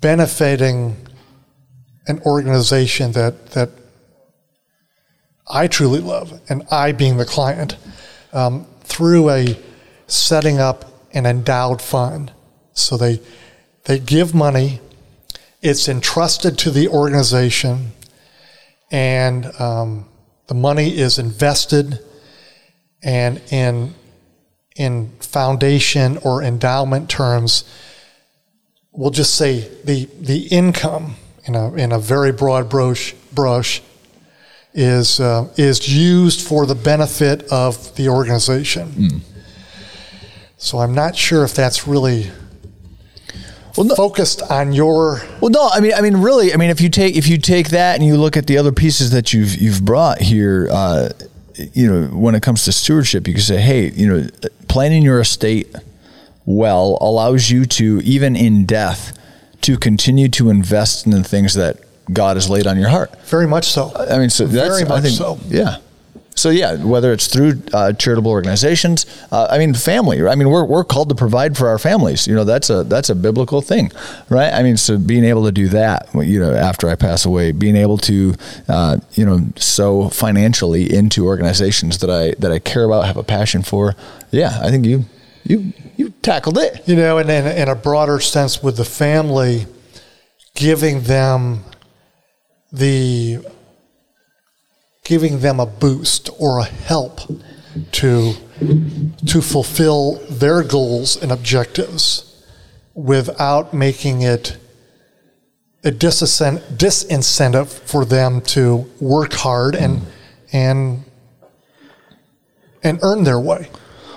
benefiting 0.00 0.96
an 2.06 2.20
organization 2.20 3.12
that 3.12 3.46
that 3.52 3.70
I 5.48 5.66
truly 5.66 6.00
love, 6.00 6.40
and 6.48 6.62
I 6.70 6.92
being 6.92 7.16
the 7.16 7.24
client, 7.24 7.76
um, 8.32 8.66
through 8.82 9.30
a 9.30 9.58
setting 10.06 10.58
up 10.58 10.84
an 11.12 11.26
endowed 11.26 11.82
fund. 11.82 12.32
So 12.72 12.96
they 12.96 13.20
they 13.84 13.98
give 13.98 14.34
money, 14.34 14.80
it's 15.62 15.88
entrusted 15.88 16.58
to 16.58 16.70
the 16.70 16.88
organization, 16.88 17.92
and 18.90 19.46
um, 19.60 20.06
the 20.48 20.54
money 20.54 20.98
is 20.98 21.18
invested, 21.18 22.00
and 23.02 23.40
in 23.50 23.94
in 24.76 25.10
foundation 25.20 26.18
or 26.18 26.42
endowment 26.42 27.08
terms, 27.08 27.64
we'll 28.90 29.10
just 29.10 29.34
say 29.34 29.60
the 29.84 30.08
the 30.20 30.48
income 30.48 31.14
in 31.44 31.54
a 31.54 31.72
in 31.74 31.92
a 31.92 31.98
very 31.98 32.32
broad 32.32 32.68
brush 32.68 33.14
brush 33.32 33.82
is 34.74 35.20
uh, 35.20 35.48
is 35.56 35.88
used 35.88 36.40
for 36.40 36.66
the 36.66 36.74
benefit 36.74 37.44
of 37.52 37.94
the 37.96 38.08
organization. 38.08 38.88
Mm. 38.88 39.20
So 40.56 40.78
I'm 40.78 40.94
not 40.94 41.16
sure 41.16 41.44
if 41.44 41.54
that's 41.54 41.86
really 41.86 42.30
well, 43.76 43.86
no, 43.86 43.94
focused 43.94 44.42
on 44.42 44.72
your. 44.72 45.22
Well, 45.40 45.50
no, 45.50 45.68
I 45.68 45.80
mean, 45.80 45.94
I 45.94 46.00
mean, 46.00 46.16
really, 46.16 46.52
I 46.52 46.56
mean, 46.56 46.70
if 46.70 46.80
you 46.80 46.88
take 46.88 47.16
if 47.16 47.28
you 47.28 47.38
take 47.38 47.70
that 47.70 47.96
and 47.96 48.06
you 48.06 48.16
look 48.16 48.36
at 48.36 48.46
the 48.46 48.58
other 48.58 48.72
pieces 48.72 49.10
that 49.10 49.32
you've 49.32 49.54
you've 49.56 49.84
brought 49.84 50.20
here, 50.20 50.68
uh, 50.70 51.10
you 51.72 51.90
know, 51.90 52.06
when 52.08 52.34
it 52.34 52.42
comes 52.42 52.64
to 52.64 52.72
stewardship, 52.72 53.26
you 53.26 53.34
can 53.34 53.42
say, 53.42 53.60
hey, 53.60 53.90
you 53.90 54.06
know, 54.06 54.28
planning 54.68 55.02
your 55.02 55.20
estate 55.20 55.74
well 56.44 56.98
allows 57.00 57.50
you 57.50 57.64
to 57.64 58.00
even 58.04 58.34
in 58.34 58.66
death 58.66 59.18
to 59.62 59.78
continue 59.78 60.28
to 60.28 60.50
invest 60.50 61.06
in 61.06 61.12
the 61.12 61.22
things 61.22 61.54
that 61.54 61.78
God 62.12 62.36
has 62.36 62.50
laid 62.50 62.66
on 62.66 62.78
your 62.78 62.88
heart. 62.88 63.16
Very 63.26 63.46
much 63.46 63.66
so. 63.66 63.92
I 63.94 64.18
mean, 64.18 64.30
so 64.30 64.46
that's, 64.46 64.68
very 64.68 64.88
much 64.88 64.98
I 64.98 65.00
think, 65.02 65.16
so. 65.16 65.38
Yeah. 65.48 65.76
So 66.34 66.50
yeah, 66.50 66.76
whether 66.76 67.12
it's 67.12 67.26
through 67.26 67.62
uh, 67.72 67.92
charitable 67.92 68.30
organizations, 68.30 69.06
uh, 69.30 69.48
I 69.50 69.58
mean, 69.58 69.74
family. 69.74 70.26
I 70.26 70.34
mean, 70.34 70.48
we're, 70.48 70.64
we're 70.64 70.84
called 70.84 71.08
to 71.10 71.14
provide 71.14 71.56
for 71.56 71.68
our 71.68 71.78
families. 71.78 72.26
You 72.26 72.34
know, 72.34 72.44
that's 72.44 72.70
a 72.70 72.84
that's 72.84 73.10
a 73.10 73.14
biblical 73.14 73.60
thing, 73.60 73.92
right? 74.28 74.52
I 74.52 74.62
mean, 74.62 74.76
so 74.76 74.98
being 74.98 75.24
able 75.24 75.44
to 75.44 75.52
do 75.52 75.68
that, 75.68 76.08
you 76.14 76.40
know, 76.40 76.52
after 76.52 76.88
I 76.88 76.94
pass 76.94 77.24
away, 77.24 77.52
being 77.52 77.76
able 77.76 77.98
to, 77.98 78.34
uh, 78.68 78.98
you 79.12 79.26
know, 79.26 79.40
sow 79.56 80.08
financially 80.08 80.92
into 80.92 81.26
organizations 81.26 81.98
that 81.98 82.10
I 82.10 82.34
that 82.40 82.50
I 82.50 82.58
care 82.58 82.84
about, 82.84 83.06
have 83.06 83.16
a 83.16 83.22
passion 83.22 83.62
for. 83.62 83.94
Yeah, 84.30 84.58
I 84.62 84.70
think 84.70 84.86
you 84.86 85.04
you 85.44 85.72
you 85.96 86.10
tackled 86.22 86.58
it. 86.58 86.88
You 86.88 86.96
know, 86.96 87.18
and 87.18 87.30
in 87.30 87.68
a 87.68 87.74
broader 87.74 88.20
sense, 88.20 88.62
with 88.62 88.76
the 88.76 88.84
family, 88.84 89.66
giving 90.54 91.02
them 91.02 91.64
the 92.72 93.44
giving 95.04 95.40
them 95.40 95.58
a 95.60 95.66
boost 95.66 96.30
or 96.38 96.60
a 96.60 96.64
help 96.64 97.20
to 97.90 98.34
to 99.26 99.42
fulfill 99.42 100.14
their 100.30 100.62
goals 100.62 101.20
and 101.20 101.32
objectives 101.32 102.44
without 102.94 103.74
making 103.74 104.22
it 104.22 104.56
a 105.84 105.90
disincentive 105.90 107.66
for 107.66 108.04
them 108.04 108.40
to 108.40 108.88
work 109.00 109.32
hard 109.32 109.74
and 109.74 110.02
and 110.52 111.02
and 112.84 112.98
earn 113.02 113.24
their 113.24 113.40
way. 113.40 113.68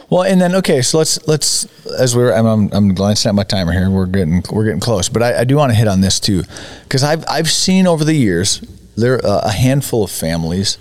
Well, 0.09 0.21
and 0.21 0.39
then 0.39 0.53
okay, 0.55 0.83
so 0.83 0.99
let's 0.99 1.27
let's 1.27 1.65
as 1.99 2.15
we're 2.15 2.31
I'm, 2.31 2.45
I'm, 2.45 2.69
I'm 2.71 2.93
glancing 2.93 3.29
at 3.29 3.35
my 3.35 3.43
timer 3.43 3.71
here. 3.71 3.89
We're 3.89 4.05
getting 4.05 4.43
we're 4.51 4.65
getting 4.65 4.79
close, 4.79 5.09
but 5.09 5.23
I, 5.23 5.39
I 5.39 5.43
do 5.45 5.55
want 5.55 5.71
to 5.71 5.75
hit 5.75 5.87
on 5.87 6.01
this 6.01 6.19
too, 6.19 6.43
because 6.83 7.03
I've 7.03 7.25
I've 7.27 7.49
seen 7.49 7.87
over 7.87 8.03
the 8.03 8.13
years 8.13 8.61
there 8.95 9.25
are 9.25 9.41
a 9.43 9.51
handful 9.51 10.03
of 10.03 10.11
families 10.11 10.77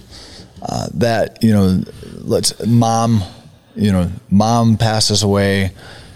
uh, 0.63 0.89
that 0.95 1.43
you 1.43 1.53
know, 1.53 1.83
let's 2.19 2.65
mom, 2.67 3.23
you 3.77 3.93
know, 3.93 4.11
mom 4.31 4.77
passes 4.77 5.23
away, 5.23 5.73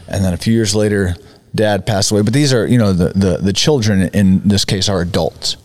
and 0.07 0.25
then 0.25 0.33
a 0.33 0.39
few 0.39 0.55
years 0.55 0.75
later, 0.75 1.15
dad 1.55 1.87
passed 1.87 2.11
away. 2.11 2.23
But 2.23 2.33
these 2.33 2.53
are 2.53 2.67
you 2.67 2.79
know 2.79 2.93
the 2.93 3.09
the 3.11 3.39
the 3.39 3.53
children 3.53 4.09
in 4.15 4.41
this 4.49 4.65
case 4.65 4.89
are 4.89 5.01
adults, 5.01 5.57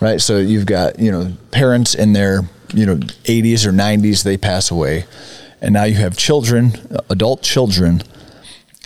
right? 0.00 0.20
So 0.20 0.38
you've 0.38 0.66
got 0.66 0.98
you 0.98 1.12
know 1.12 1.32
parents 1.50 1.94
in 1.94 2.12
their 2.12 2.42
you 2.72 2.86
know 2.86 2.96
80s 2.96 3.66
or 3.66 3.70
90s 3.70 4.24
they 4.24 4.36
pass 4.36 4.70
away 4.70 5.04
and 5.64 5.72
now 5.72 5.84
you 5.84 5.94
have 5.94 6.14
children, 6.14 6.74
adult 7.08 7.40
children, 7.40 8.02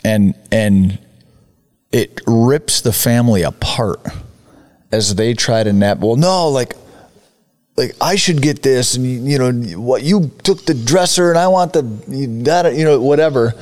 and 0.04 0.34
and 0.52 0.98
it 1.90 2.20
rips 2.24 2.80
the 2.80 2.92
family 2.92 3.42
apart 3.42 4.00
as 4.92 5.16
they 5.16 5.34
try 5.34 5.64
to 5.64 5.72
nap. 5.72 5.98
Well, 5.98 6.14
no, 6.14 6.48
like 6.48 6.76
like 7.78 7.94
I 8.00 8.16
should 8.16 8.42
get 8.42 8.62
this, 8.62 8.96
and 8.96 9.06
you, 9.06 9.20
you 9.20 9.38
know 9.38 9.52
what? 9.80 10.02
You 10.02 10.30
took 10.42 10.64
the 10.66 10.74
dresser, 10.74 11.30
and 11.30 11.38
I 11.38 11.46
want 11.46 11.72
the 11.72 11.82
that 12.44 12.74
you 12.74 12.84
know 12.84 13.00
whatever. 13.00 13.54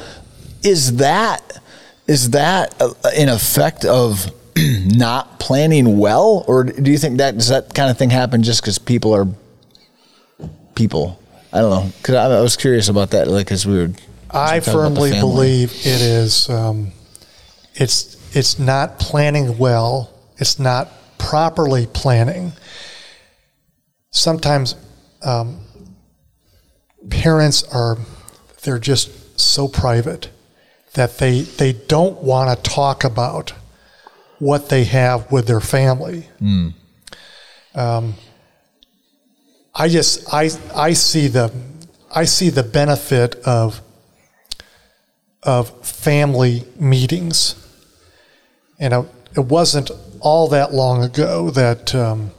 Is 0.62 0.96
that 0.96 1.61
is 2.07 2.31
that 2.31 2.81
an 3.14 3.29
effect 3.29 3.85
of 3.85 4.33
not 4.57 5.38
planning 5.38 5.98
well, 5.98 6.44
or 6.48 6.64
do 6.64 6.90
you 6.90 6.98
think 6.98 7.18
that 7.18 7.35
does 7.35 7.48
that 7.48 7.74
kind 7.74 7.90
of 7.90 7.98
thing 7.98 8.11
happen 8.11 8.42
just 8.42 8.62
because 8.62 8.79
people 8.79 9.14
are 9.14 9.29
people? 10.74 11.20
I 11.52 11.61
don't 11.61 11.70
know. 11.70 11.92
Cause 12.02 12.14
I, 12.14 12.24
I 12.24 12.40
was 12.40 12.57
curious 12.57 12.88
about 12.88 13.11
that. 13.11 13.29
Like, 13.29 13.52
as 13.52 13.66
we 13.66 13.76
were, 13.76 13.90
I 14.31 14.61
firmly 14.61 15.11
believe 15.11 15.72
it 15.72 16.00
is. 16.00 16.48
Um, 16.48 16.92
it's 17.74 18.16
it's 18.35 18.59
not 18.59 18.98
planning 18.98 19.59
well. 19.59 20.11
It's 20.38 20.59
not 20.59 20.88
properly 21.18 21.87
planning. 21.87 22.52
Sometimes 24.16 24.74
um, 25.22 25.61
parents 27.11 27.62
are 27.64 27.98
they're 28.62 28.79
just 28.79 29.38
so 29.38 29.68
private 29.68 30.31
that 30.94 31.18
they 31.18 31.42
they 31.42 31.74
don't 31.74 32.22
want 32.22 32.48
to 32.48 32.70
talk 32.70 33.05
about 33.05 33.52
what 34.38 34.70
they 34.70 34.85
have 34.85 35.31
with 35.31 35.46
their 35.46 35.61
family. 35.61 36.29
Mm. 36.40 36.72
Um, 37.74 38.14
I 39.74 39.88
just 39.88 40.33
I 40.33 40.48
I 40.74 40.94
see 40.94 41.29
the 41.29 41.52
I 42.11 42.24
see 42.24 42.48
the 42.48 42.62
benefit 42.62 43.35
of 43.44 43.83
of 45.42 45.87
family 45.87 46.64
meetings. 46.81 47.55
You 48.81 48.88
know, 48.88 49.11
it 49.37 49.40
wasn't 49.40 49.90
all 50.20 50.48
that 50.48 50.72
long 50.72 51.05
ago 51.05 51.50
that 51.50 51.94
um, 51.94 52.31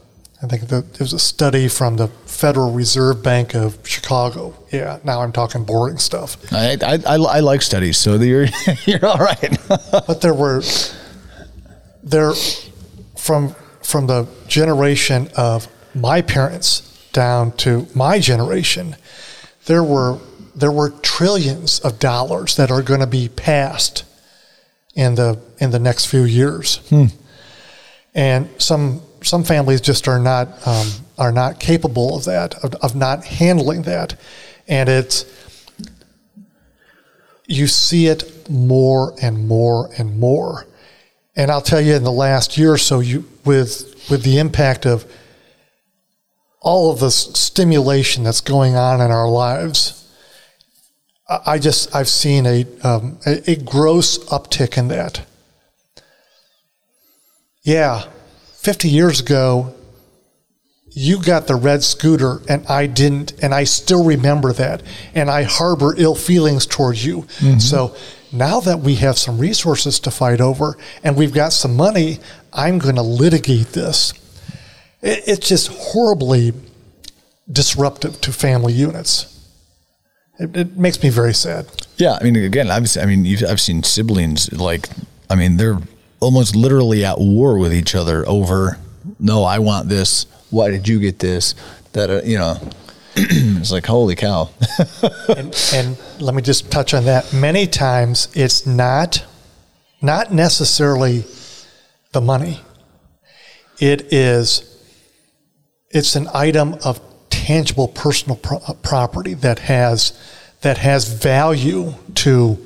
I 0.42 0.46
think 0.46 0.68
that 0.68 0.94
there 0.94 1.00
was 1.04 1.14
a 1.14 1.20
study 1.20 1.68
from 1.68 1.98
the 1.98 2.10
Federal 2.26 2.72
Reserve 2.72 3.24
Bank 3.24 3.56
of 3.56 3.80
Chicago. 3.88 4.54
Yeah, 4.72 5.00
now 5.04 5.22
I'm 5.22 5.32
talking 5.32 5.64
boring 5.64 5.98
stuff. 5.98 6.38
I 6.54 6.78
I, 6.82 7.00
I, 7.08 7.16
I 7.16 7.40
like 7.40 7.62
studies, 7.62 7.98
so 7.98 8.16
you're 8.16 8.48
you're 8.86 9.06
all 9.06 9.18
right. 9.18 9.58
but 9.68 10.22
there 10.22 10.36
were 10.36 10.62
there 12.04 12.34
from 13.16 13.56
from 13.82 14.08
the 14.08 14.28
generation 14.48 15.30
of 15.36 15.68
my 15.96 16.22
parents 16.22 17.10
down 17.14 17.52
to 17.54 17.88
my 17.96 18.20
generation, 18.20 18.96
there 19.66 19.84
were 19.84 20.20
there 20.56 20.72
were 20.72 20.90
trillions 21.02 21.80
of 21.80 21.98
dollars 22.00 22.56
that 22.58 22.70
are 22.70 22.82
going 22.82 23.00
to 23.00 23.08
be 23.08 23.28
passed 23.30 24.04
in 24.94 25.16
the 25.16 25.40
in 25.60 25.72
the 25.72 25.80
next 25.80 26.06
few 26.06 26.24
years, 26.24 26.78
hmm. 26.90 27.06
and 28.14 28.50
some 28.60 29.02
some 29.24 29.44
families 29.44 29.82
just 29.82 30.08
are 30.08 30.20
not 30.20 30.68
um, 30.68 30.88
are 31.18 31.32
not 31.32 31.60
capable 31.60 32.16
of 32.16 32.26
that 32.26 32.56
of, 32.64 32.76
of 32.76 32.96
not 32.96 33.26
handling 33.26 33.84
that, 33.84 34.20
and 34.68 34.90
it's 34.90 35.26
you 37.46 37.68
see 37.68 38.08
it 38.08 38.50
more 38.50 39.16
and 39.22 39.48
more 39.48 39.90
and 39.98 40.20
more, 40.20 40.66
and 41.36 41.52
I'll 41.52 41.62
tell 41.62 41.82
you 41.82 41.96
in 41.96 42.04
the 42.04 42.12
last 42.12 42.58
year 42.58 42.74
or 42.74 42.78
so, 42.78 43.00
you 43.00 43.26
with 43.46 44.10
with 44.10 44.24
the 44.24 44.40
impact 44.40 44.86
of 44.86 45.06
all 46.62 46.92
of 46.92 47.00
the 47.00 47.12
stimulation 47.12 48.24
that's 48.24 48.42
going 48.42 48.76
on 48.76 49.00
in 49.00 49.12
our 49.12 49.30
lives, 49.30 49.98
I 51.30 51.60
just 51.60 51.94
I've 51.94 52.08
seen 52.08 52.46
a, 52.46 52.66
um, 52.84 53.20
a, 53.26 53.52
a 53.52 53.56
gross 53.58 54.18
uptick 54.26 54.78
in 54.78 54.88
that. 54.88 55.26
Yeah, 57.64 58.04
50 58.58 58.90
years 58.90 59.20
ago, 59.20 59.74
you 60.90 61.22
got 61.22 61.48
the 61.48 61.56
red 61.56 61.84
scooter 61.84 62.42
and 62.50 62.66
I 62.68 62.88
didn't, 62.88 63.34
and 63.42 63.54
I 63.54 63.66
still 63.66 64.04
remember 64.04 64.52
that, 64.54 64.82
and 65.14 65.30
I 65.30 65.44
harbor 65.44 65.94
ill 65.98 66.16
feelings 66.16 66.66
towards 66.66 67.06
you. 67.06 67.24
Mm-hmm. 67.40 67.60
So 67.60 67.96
now 68.32 68.60
that 68.62 68.80
we 68.80 68.96
have 68.96 69.18
some 69.18 69.38
resources 69.38 70.00
to 70.02 70.12
fight 70.12 70.42
over 70.42 70.78
and 71.04 71.16
we've 71.16 71.34
got 71.34 71.54
some 71.54 71.76
money, 71.76 72.20
I'm 72.52 72.80
going 72.80 72.96
to 72.96 73.04
litigate 73.04 73.68
this 73.68 74.14
it, 75.02 75.24
it's 75.28 75.48
just 75.48 75.68
horribly 75.70 76.54
disruptive 77.52 78.20
to 78.22 78.32
family 78.32 78.74
units. 78.74 79.34
It, 80.40 80.56
it, 80.56 80.78
makes 80.78 81.02
me 81.02 81.10
very 81.10 81.34
sad. 81.34 81.68
Yeah, 81.98 82.18
I 82.20 82.24
mean, 82.24 82.36
again, 82.36 82.70
I've 82.70 82.96
I 82.98 83.06
mean, 83.06 83.26
I've 83.46 83.62
seen 83.62 83.84
siblings 83.84 84.52
like, 84.54 84.88
I 85.30 85.36
mean, 85.36 85.58
they're 85.58 85.80
almost 86.20 86.56
literally 86.56 87.06
at 87.06 87.20
war 87.20 87.58
with 87.58 87.74
each 87.74 87.96
other 87.96 88.28
over. 88.28 88.78
No, 89.20 89.44
I 89.44 89.60
want 89.60 89.90
this. 89.90 90.26
Why 90.50 90.70
did 90.70 90.88
you 90.88 91.00
get 91.00 91.20
this? 91.20 91.56
That 91.94 92.10
uh, 92.10 92.22
you 92.24 92.38
know, 92.38 92.58
it's 93.16 93.72
like 93.72 93.86
holy 93.86 94.16
cow. 94.16 94.50
and, 95.36 95.72
and 95.74 95.98
let 96.20 96.36
me 96.36 96.42
just 96.42 96.72
touch 96.72 96.94
on 96.94 97.06
that. 97.06 97.34
Many 97.34 97.68
times, 97.68 98.30
it's 98.34 98.66
not, 98.66 99.26
not 100.02 100.34
necessarily 100.34 101.26
the 102.12 102.22
money. 102.22 102.62
It 103.80 104.12
is 104.12 104.78
it's 105.92 106.16
an 106.16 106.28
item 106.34 106.76
of 106.84 107.00
tangible 107.30 107.88
personal 107.88 108.36
pro- 108.36 108.62
uh, 108.68 108.74
property 108.74 109.34
that 109.34 109.60
has 109.60 110.18
that 110.62 110.78
has 110.78 111.08
value 111.08 111.94
to 112.16 112.58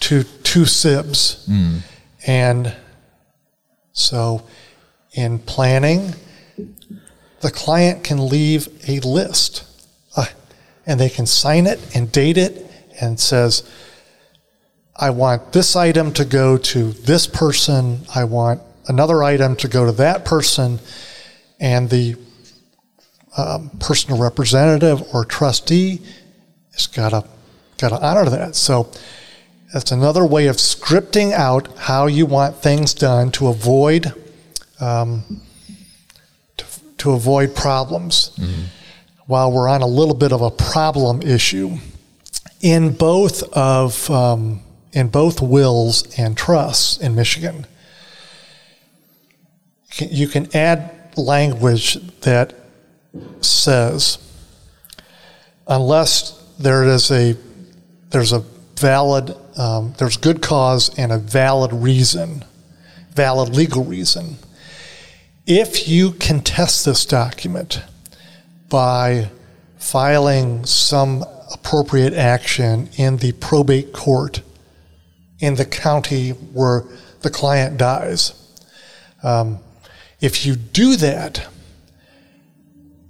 to 0.00 0.22
two 0.42 0.62
SIBs. 0.62 1.48
Mm. 1.48 1.80
And 2.26 2.74
so 3.92 4.46
in 5.12 5.38
planning, 5.38 6.14
the 7.40 7.50
client 7.50 8.04
can 8.04 8.28
leave 8.28 8.68
a 8.88 9.00
list 9.00 9.64
uh, 10.16 10.26
and 10.86 11.00
they 11.00 11.08
can 11.08 11.26
sign 11.26 11.66
it 11.66 11.80
and 11.94 12.10
date 12.12 12.36
it 12.36 12.66
and 13.00 13.18
says, 13.18 13.68
I 14.96 15.10
want 15.10 15.52
this 15.52 15.76
item 15.76 16.12
to 16.14 16.24
go 16.24 16.58
to 16.58 16.92
this 16.92 17.26
person. 17.26 18.00
I 18.14 18.24
want 18.24 18.60
another 18.86 19.22
item 19.22 19.56
to 19.56 19.68
go 19.68 19.86
to 19.86 19.92
that 19.92 20.24
person 20.24 20.78
and 21.58 21.88
the 21.88 22.16
um, 23.36 23.70
personal 23.78 24.20
representative 24.20 25.02
or 25.14 25.24
trustee 25.24 26.02
has 26.72 26.86
got 26.86 27.10
to 27.10 27.24
got 27.78 27.90
to 27.90 28.06
honor 28.06 28.28
that. 28.28 28.56
So 28.56 28.90
that's 29.72 29.92
another 29.92 30.24
way 30.24 30.48
of 30.48 30.56
scripting 30.56 31.32
out 31.32 31.68
how 31.78 32.06
you 32.06 32.26
want 32.26 32.56
things 32.56 32.92
done 32.92 33.30
to 33.32 33.48
avoid 33.48 34.12
um, 34.80 35.42
to, 36.56 36.66
to, 36.98 37.12
avoid 37.12 37.54
problems. 37.54 38.30
Mm-hmm. 38.36 38.62
While 39.26 39.52
we're 39.52 39.68
on 39.68 39.82
a 39.82 39.86
little 39.86 40.14
bit 40.14 40.32
of 40.32 40.42
a 40.42 40.50
problem 40.50 41.22
issue, 41.22 41.76
in 42.60 42.92
both 42.92 43.42
of 43.52 44.10
um, 44.10 44.62
in 44.92 45.08
both 45.08 45.40
wills 45.40 46.18
and 46.18 46.36
trusts 46.36 46.98
in 46.98 47.14
Michigan, 47.14 47.66
you 49.98 50.26
can 50.26 50.48
add 50.56 51.12
language 51.16 51.94
that 52.20 52.54
says 53.40 54.18
unless 55.68 56.32
there 56.58 56.84
is 56.84 57.10
a 57.10 57.36
there's 58.10 58.32
a 58.32 58.40
valid 58.76 59.36
um, 59.56 59.94
there's 59.98 60.16
good 60.16 60.42
cause 60.42 60.96
and 60.98 61.12
a 61.12 61.18
valid 61.18 61.72
reason 61.72 62.44
valid 63.12 63.48
legal 63.48 63.84
reason. 63.84 64.36
If 65.46 65.88
you 65.88 66.12
contest 66.12 66.84
this 66.84 67.04
document 67.04 67.82
by 68.68 69.30
filing 69.78 70.64
some 70.64 71.24
appropriate 71.52 72.14
action 72.14 72.88
in 72.96 73.16
the 73.16 73.32
probate 73.32 73.92
court 73.92 74.42
in 75.40 75.56
the 75.56 75.64
county 75.64 76.30
where 76.30 76.84
the 77.22 77.30
client 77.30 77.76
dies 77.76 78.40
um, 79.22 79.58
if 80.20 80.46
you 80.46 80.56
do 80.56 80.96
that, 80.96 81.46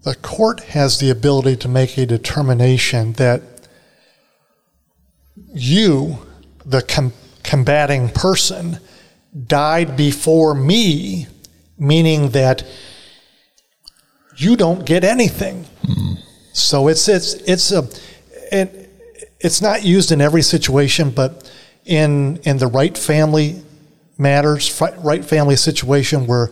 the 0.03 0.15
court 0.15 0.61
has 0.61 0.99
the 0.99 1.11
ability 1.11 1.57
to 1.57 1.69
make 1.69 1.99
a 1.99 2.07
determination 2.07 3.13
that 3.15 3.43
you, 5.53 6.19
the 6.71 6.83
com- 6.83 7.13
combating 7.43 8.09
person, 8.09 8.79
died 9.47 9.97
before 9.97 10.55
me, 10.55 11.27
meaning 11.79 12.31
that 12.31 12.65
you 14.37 14.57
don't 14.57 14.87
get 14.87 15.05
anything. 15.05 15.65
Mm-hmm. 15.83 16.15
So 16.53 16.89
it's 16.89 17.09
it's 17.09 17.35
it's 17.35 17.73
a 17.73 17.89
it, 18.53 18.91
it's 19.41 19.61
not 19.61 19.85
used 19.85 20.13
in 20.13 20.21
every 20.21 20.43
situation, 20.43 21.11
but 21.11 21.51
in 21.85 22.39
in 22.45 22.59
the 22.59 22.67
right 22.67 22.97
family 22.97 23.63
matters, 24.19 24.81
right 24.99 25.25
family 25.25 25.57
situation 25.57 26.27
where 26.27 26.51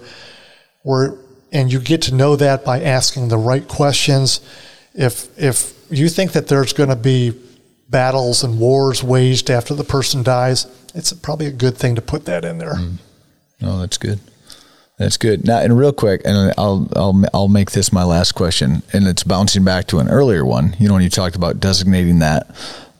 where 0.82 1.18
and 1.52 1.72
you 1.72 1.80
get 1.80 2.02
to 2.02 2.14
know 2.14 2.36
that 2.36 2.64
by 2.64 2.82
asking 2.82 3.28
the 3.28 3.38
right 3.38 3.66
questions. 3.66 4.40
If 4.94 5.28
if 5.38 5.74
you 5.90 6.08
think 6.08 6.32
that 6.32 6.48
there's 6.48 6.72
going 6.72 6.90
to 6.90 6.96
be 6.96 7.32
battles 7.88 8.44
and 8.44 8.58
wars 8.58 9.02
waged 9.02 9.50
after 9.50 9.74
the 9.74 9.84
person 9.84 10.22
dies, 10.22 10.66
it's 10.94 11.12
probably 11.12 11.46
a 11.46 11.52
good 11.52 11.76
thing 11.76 11.94
to 11.94 12.02
put 12.02 12.24
that 12.26 12.44
in 12.44 12.58
there. 12.58 12.74
Mm. 12.74 12.96
Oh, 13.62 13.80
that's 13.80 13.98
good. 13.98 14.20
That's 14.98 15.16
good. 15.16 15.44
Now, 15.46 15.60
and 15.60 15.78
real 15.78 15.92
quick, 15.92 16.22
and 16.24 16.52
I'll 16.58 16.88
I'll 16.96 17.24
I'll 17.32 17.48
make 17.48 17.70
this 17.70 17.92
my 17.92 18.02
last 18.02 18.32
question, 18.32 18.82
and 18.92 19.06
it's 19.06 19.22
bouncing 19.22 19.64
back 19.64 19.86
to 19.88 19.98
an 20.00 20.08
earlier 20.08 20.44
one. 20.44 20.74
You 20.80 20.88
know, 20.88 20.94
when 20.94 21.04
you 21.04 21.08
talked 21.10 21.36
about 21.36 21.60
designating 21.60 22.18
that 22.18 22.50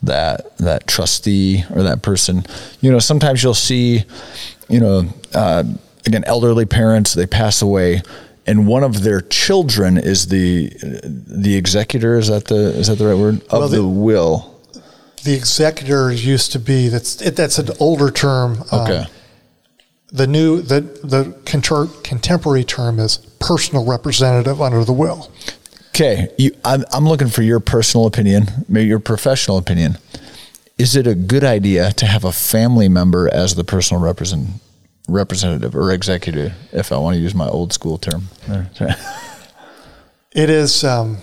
that 0.03 0.55
that 0.57 0.87
trustee 0.87 1.65
or 1.75 1.83
that 1.83 2.01
person. 2.01 2.45
You 2.79 2.91
know, 2.91 2.99
sometimes 2.99 3.43
you'll 3.43 3.53
see, 3.53 4.05
you 4.69 4.79
know, 4.79 5.09
uh, 5.33 5.65
again, 6.05 6.23
elderly 6.25 6.65
parents 6.65 7.13
they 7.13 7.27
pass 7.27 7.61
away, 7.61 8.01
and 8.47 8.65
one 8.65 8.83
of 8.85 9.03
their 9.03 9.19
children 9.19 9.97
is 9.97 10.27
the 10.27 10.69
the 11.03 11.55
executor. 11.57 12.17
Is 12.17 12.29
that 12.29 12.45
the 12.45 12.77
is 12.79 12.87
that 12.87 12.95
the 12.95 13.07
right 13.07 13.17
word 13.17 13.41
of 13.49 13.59
Well, 13.59 13.67
the, 13.67 13.77
the- 13.77 13.87
will? 13.87 14.55
The 15.23 15.33
executor 15.33 16.11
used 16.11 16.51
to 16.53 16.59
be 16.59 16.87
that's 16.87 17.21
it, 17.21 17.35
that's 17.35 17.57
an 17.59 17.69
older 17.79 18.09
term. 18.11 18.63
Um, 18.71 18.79
Okay. 18.81 19.05
the 20.11 20.27
new 20.27 20.61
the 20.61 20.81
the 21.03 21.35
conter- 21.45 21.87
contemporary 22.03 22.63
term 22.63 22.99
is 22.99 23.17
personal 23.39 23.85
representative 23.85 24.61
under 24.61 24.83
the 24.83 24.93
will. 24.93 25.29
Okay, 25.89 26.29
you, 26.37 26.51
I'm, 26.63 26.85
I'm 26.93 27.05
looking 27.05 27.27
for 27.27 27.41
your 27.41 27.59
personal 27.59 28.05
opinion, 28.07 28.47
maybe 28.69 28.87
your 28.87 28.99
professional 28.99 29.57
opinion. 29.57 29.97
Is 30.77 30.95
it 30.95 31.05
a 31.05 31.13
good 31.15 31.43
idea 31.43 31.91
to 31.91 32.05
have 32.05 32.23
a 32.23 32.31
family 32.31 32.87
member 32.87 33.27
as 33.33 33.55
the 33.55 33.65
personal 33.65 34.01
represent, 34.01 34.47
representative 35.09 35.75
or 35.75 35.91
executive, 35.91 36.53
if 36.71 36.93
I 36.93 36.97
want 36.97 37.15
to 37.15 37.19
use 37.21 37.35
my 37.35 37.47
old 37.49 37.73
school 37.73 37.97
term? 37.97 38.29
It 40.31 40.49
is 40.49 40.83
um, 40.85 41.17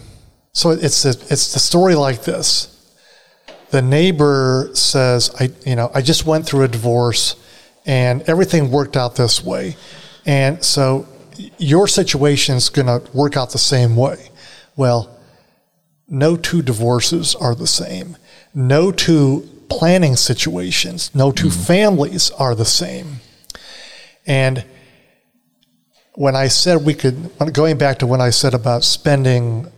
so 0.52 0.70
it's 0.70 1.02
the, 1.04 1.10
it's 1.30 1.54
the 1.54 1.58
story 1.60 1.94
like 1.94 2.24
this. 2.24 2.68
The 3.76 3.82
neighbor 3.82 4.70
says, 4.72 5.30
"I 5.38 5.50
you 5.66 5.76
know 5.76 5.90
I 5.92 6.00
just 6.00 6.24
went 6.24 6.46
through 6.46 6.62
a 6.62 6.68
divorce, 6.68 7.36
and 7.84 8.22
everything 8.22 8.70
worked 8.70 8.96
out 8.96 9.16
this 9.16 9.44
way, 9.44 9.76
and 10.24 10.64
so 10.64 11.06
your 11.58 11.86
situation 11.86 12.56
is 12.56 12.70
going 12.70 12.86
to 12.86 13.02
work 13.12 13.36
out 13.36 13.50
the 13.50 13.58
same 13.58 13.94
way." 13.94 14.30
Well, 14.76 15.10
no 16.08 16.36
two 16.36 16.62
divorces 16.62 17.34
are 17.34 17.54
the 17.54 17.66
same. 17.66 18.16
No 18.54 18.92
two 18.92 19.46
planning 19.68 20.16
situations, 20.16 21.10
no 21.12 21.30
2 21.30 21.48
mm-hmm. 21.48 21.60
families 21.60 22.30
are 22.30 22.54
the 22.54 22.64
same. 22.64 23.20
And 24.26 24.64
when 26.14 26.34
I 26.34 26.48
said 26.48 26.82
we 26.82 26.94
could, 26.94 27.30
going 27.52 27.76
back 27.76 27.98
to 27.98 28.06
when 28.06 28.22
I 28.22 28.30
said 28.30 28.54
about 28.54 28.84
spending 28.84 29.70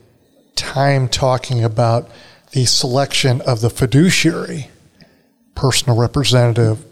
time 0.54 1.08
talking 1.08 1.64
about 1.64 2.08
the 2.52 2.64
selection 2.64 3.40
of 3.42 3.60
the 3.60 3.70
fiduciary, 3.70 4.70
personal 5.54 5.96
representative, 5.96 6.84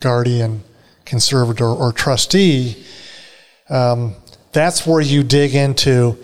guardian, 0.00 0.62
conservator, 1.04 1.66
or 1.66 1.92
trustee, 1.92 2.84
um, 3.68 4.14
that's 4.52 4.86
where 4.86 5.00
you 5.00 5.22
dig 5.22 5.54
into 5.54 6.18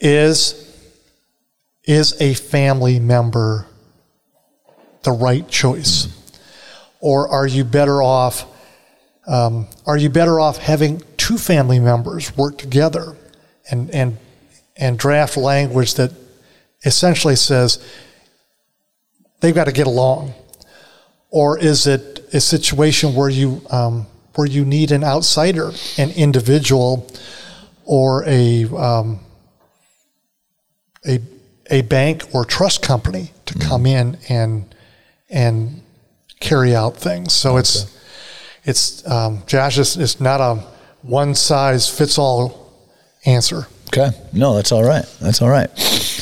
is 0.00 0.62
is 1.84 2.20
a 2.20 2.34
family 2.34 2.98
member 2.98 3.66
the 5.04 5.12
right 5.12 5.48
choice, 5.48 6.08
or 7.00 7.28
are 7.28 7.46
you 7.46 7.64
better 7.64 8.02
off? 8.02 8.44
Um, 9.26 9.68
are 9.86 9.96
you 9.96 10.10
better 10.10 10.38
off 10.38 10.58
having 10.58 11.02
two 11.16 11.38
family 11.38 11.80
members 11.80 12.36
work 12.36 12.58
together 12.58 13.16
and 13.70 13.90
and 13.90 14.18
and 14.76 14.98
draft 14.98 15.36
language 15.36 15.94
that 15.94 16.12
essentially 16.86 17.36
says 17.36 17.84
they've 19.40 19.54
got 19.54 19.64
to 19.64 19.72
get 19.72 19.86
along, 19.86 20.32
or 21.30 21.58
is 21.58 21.86
it 21.86 22.26
a 22.32 22.40
situation 22.40 23.14
where 23.14 23.28
you 23.28 23.60
um, 23.70 24.06
where 24.36 24.46
you 24.46 24.64
need 24.64 24.92
an 24.92 25.04
outsider, 25.04 25.72
an 25.98 26.10
individual, 26.12 27.10
or 27.84 28.24
a 28.26 28.64
um, 28.64 29.20
a 31.06 31.20
a 31.70 31.82
bank 31.82 32.22
or 32.32 32.44
trust 32.44 32.82
company 32.82 33.32
to 33.46 33.58
come 33.58 33.86
in 33.86 34.16
and 34.28 34.74
and 35.28 35.82
carry 36.40 36.74
out 36.74 36.96
things. 36.96 37.32
So 37.32 37.56
it's 37.56 37.92
it's 38.64 39.06
um, 39.08 39.42
Josh. 39.46 39.78
It's, 39.78 39.96
it's 39.96 40.20
not 40.20 40.40
a 40.40 40.62
one 41.02 41.34
size 41.34 41.88
fits 41.88 42.18
all 42.18 42.72
answer. 43.24 43.66
Okay. 43.88 44.10
No, 44.32 44.54
that's 44.54 44.72
all 44.72 44.84
right. 44.84 45.04
That's 45.20 45.40
all 45.40 45.48
right. 45.48 45.70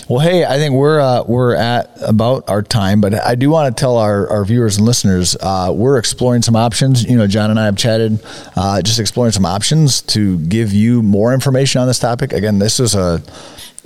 Well, 0.06 0.20
hey, 0.20 0.44
I 0.44 0.58
think 0.58 0.74
we're 0.74 1.00
uh, 1.00 1.24
we're 1.26 1.54
at 1.54 1.90
about 2.02 2.50
our 2.50 2.60
time, 2.60 3.00
but 3.00 3.14
I 3.14 3.36
do 3.36 3.48
want 3.48 3.74
to 3.74 3.80
tell 3.80 3.96
our, 3.96 4.28
our 4.28 4.44
viewers 4.44 4.76
and 4.76 4.84
listeners 4.84 5.34
uh, 5.40 5.72
we're 5.74 5.96
exploring 5.96 6.42
some 6.42 6.56
options. 6.56 7.04
You 7.04 7.16
know, 7.16 7.26
John 7.26 7.50
and 7.50 7.58
I 7.58 7.64
have 7.64 7.76
chatted, 7.78 8.22
uh, 8.54 8.82
just 8.82 9.00
exploring 9.00 9.32
some 9.32 9.46
options 9.46 10.02
to 10.02 10.38
give 10.40 10.74
you 10.74 11.02
more 11.02 11.32
information 11.32 11.80
on 11.80 11.86
this 11.86 11.98
topic. 11.98 12.34
Again, 12.34 12.58
this 12.58 12.80
is 12.80 12.94
a 12.94 13.22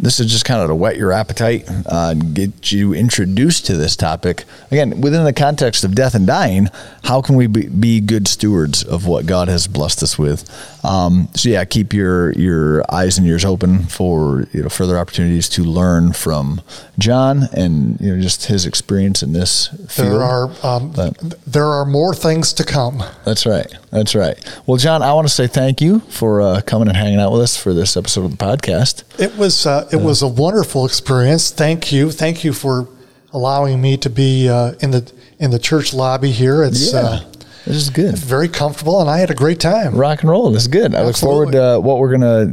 this 0.00 0.20
is 0.20 0.30
just 0.30 0.44
kind 0.44 0.60
of 0.60 0.68
to 0.68 0.74
whet 0.74 0.96
your 0.96 1.12
appetite 1.12 1.64
uh, 1.86 2.14
get 2.14 2.70
you 2.70 2.94
introduced 2.94 3.66
to 3.66 3.76
this 3.76 3.96
topic. 3.96 4.44
Again, 4.70 5.00
within 5.00 5.24
the 5.24 5.32
context 5.32 5.84
of 5.84 5.94
death 5.94 6.14
and 6.14 6.26
dying, 6.26 6.68
how 7.04 7.20
can 7.20 7.34
we 7.34 7.46
be, 7.46 7.68
be 7.68 8.00
good 8.00 8.28
stewards 8.28 8.82
of 8.84 9.06
what 9.06 9.26
God 9.26 9.48
has 9.48 9.66
blessed 9.66 10.02
us 10.02 10.18
with? 10.18 10.48
Um, 10.84 11.28
so 11.34 11.48
yeah, 11.48 11.64
keep 11.64 11.92
your 11.92 12.32
your 12.32 12.84
eyes 12.92 13.18
and 13.18 13.26
ears 13.26 13.44
open 13.44 13.84
for 13.84 14.46
you 14.52 14.62
know 14.62 14.68
further 14.68 14.96
opportunities 14.98 15.48
to 15.50 15.64
learn 15.64 16.12
from 16.12 16.60
John 16.98 17.44
and 17.52 18.00
you 18.00 18.14
know 18.14 18.22
just 18.22 18.46
his 18.46 18.64
experience 18.66 19.22
in 19.22 19.32
this 19.32 19.68
field. 19.88 20.12
There 20.12 20.22
are 20.22 20.50
um, 20.62 20.92
But- 20.92 21.18
there 21.46 21.66
are 21.66 21.84
more 21.84 22.14
things 22.14 22.52
to 22.54 22.64
come. 22.64 23.02
That's 23.24 23.44
right. 23.44 23.66
That's 23.90 24.14
right. 24.14 24.38
Well, 24.66 24.76
John, 24.76 25.02
I 25.02 25.12
want 25.14 25.26
to 25.26 25.32
say 25.34 25.46
thank 25.46 25.80
you 25.80 26.00
for 26.10 26.40
uh, 26.40 26.60
coming 26.64 26.88
and 26.88 26.96
hanging 26.96 27.18
out 27.20 27.32
with 27.32 27.40
us 27.42 27.56
for 27.56 27.74
this 27.74 27.96
episode 27.96 28.24
of 28.24 28.30
the 28.36 28.44
podcast. 28.44 29.02
It 29.20 29.36
was 29.36 29.66
uh, 29.66 29.88
it 29.92 29.96
was 29.96 30.22
a 30.22 30.28
wonderful 30.28 30.84
experience. 30.86 31.50
Thank 31.50 31.90
you, 31.92 32.10
thank 32.10 32.44
you 32.44 32.52
for 32.52 32.86
allowing 33.32 33.80
me 33.80 33.96
to 33.98 34.08
be 34.10 34.48
uh, 34.48 34.72
in 34.80 34.90
the 34.92 35.12
in 35.38 35.50
the 35.50 35.58
church 35.58 35.92
lobby 35.92 36.30
here. 36.30 36.62
It's 36.62 36.94
uh, 36.94 37.24
this 37.68 37.76
is 37.76 37.90
good. 37.90 38.16
very 38.16 38.48
comfortable, 38.48 39.00
and 39.00 39.10
I 39.10 39.18
had 39.18 39.30
a 39.30 39.34
great 39.34 39.60
time. 39.60 39.94
rock 39.94 40.22
and 40.22 40.30
roll. 40.30 40.50
This 40.50 40.62
is 40.62 40.68
good. 40.68 40.94
I 40.94 41.02
look 41.02 41.16
forward 41.16 41.52
to 41.52 41.78
what 41.78 41.98
we're 41.98 42.10
gonna 42.10 42.46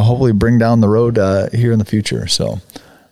hopefully 0.00 0.32
bring 0.32 0.58
down 0.58 0.80
the 0.80 0.88
road 0.88 1.18
uh, 1.18 1.48
here 1.50 1.72
in 1.72 1.80
the 1.80 1.84
future. 1.84 2.28
So, 2.28 2.60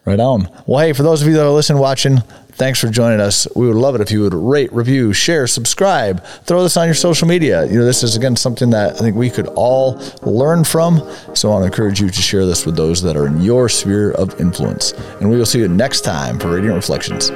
right 0.05 0.21
on. 0.21 0.49
Well, 0.67 0.79
hey, 0.79 0.93
for 0.93 1.03
those 1.03 1.21
of 1.21 1.27
you 1.27 1.35
that 1.35 1.45
are 1.45 1.51
listening, 1.51 1.81
watching, 1.81 2.19
thanks 2.53 2.79
for 2.79 2.89
joining 2.89 3.21
us. 3.21 3.49
We 3.57 3.67
would 3.67 3.75
love 3.75 3.97
it 3.97 4.01
if 4.01 4.13
you 4.13 4.21
would 4.23 4.35
rate, 4.35 4.73
review, 4.73 5.13
share, 5.13 5.49
subscribe, 5.49 6.25
throw 6.45 6.63
this 6.63 6.77
on 6.77 6.87
your 6.87 6.95
social 6.95 7.27
media. 7.27 7.67
You 7.67 7.81
know, 7.81 7.85
this 7.85 8.05
is 8.05 8.15
again 8.15 8.37
something 8.37 8.71
that 8.71 8.95
I 8.95 8.99
think 8.99 9.17
we 9.17 9.29
could 9.29 9.49
all 9.49 10.01
learn 10.23 10.63
from. 10.63 10.99
So, 11.35 11.49
I 11.49 11.55
want 11.55 11.63
to 11.63 11.67
encourage 11.67 12.01
you 12.01 12.09
to 12.09 12.23
share 12.23 12.47
this 12.47 12.67
with 12.67 12.77
those 12.77 13.03
that 13.03 13.17
are 13.17 13.27
in 13.27 13.41
your 13.41 13.69
sphere 13.69 14.13
of 14.13 14.41
influence. 14.41 14.93
And 15.21 15.29
we 15.29 15.37
will 15.37 15.47
see 15.47 15.59
you 15.59 15.67
next 15.67 16.03
time 16.03 16.39
for 16.39 16.55
Radiant 16.55 16.77
Reflections. 16.77 17.33